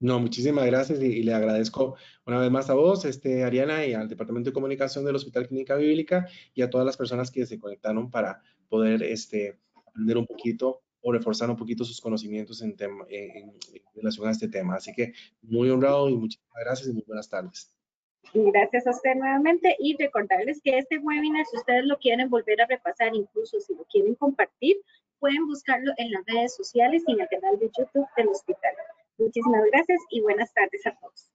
[0.00, 4.08] No, muchísimas gracias y, le agradezco una vez más a vos, este, Ariana, y al
[4.08, 8.10] Departamento de Comunicación del Hospital Clínica Bíblica y a todas las personas que se conectaron
[8.10, 13.52] para poder este, aprender un poquito o reforzar un poquito sus conocimientos en, tema, en,
[13.94, 14.76] relación a este tema.
[14.76, 17.70] Así que muy honrado y muchísimas gracias y muy buenas tardes.
[18.32, 22.66] Gracias a usted nuevamente y recordarles que este webinar, si ustedes lo quieren volver a
[22.66, 24.76] repasar, incluso si lo quieren compartir,
[25.18, 28.72] pueden buscarlo en las redes sociales y en el canal de YouTube del hospital.
[29.18, 31.30] Muchísimas gracias y buenas tardes a todos.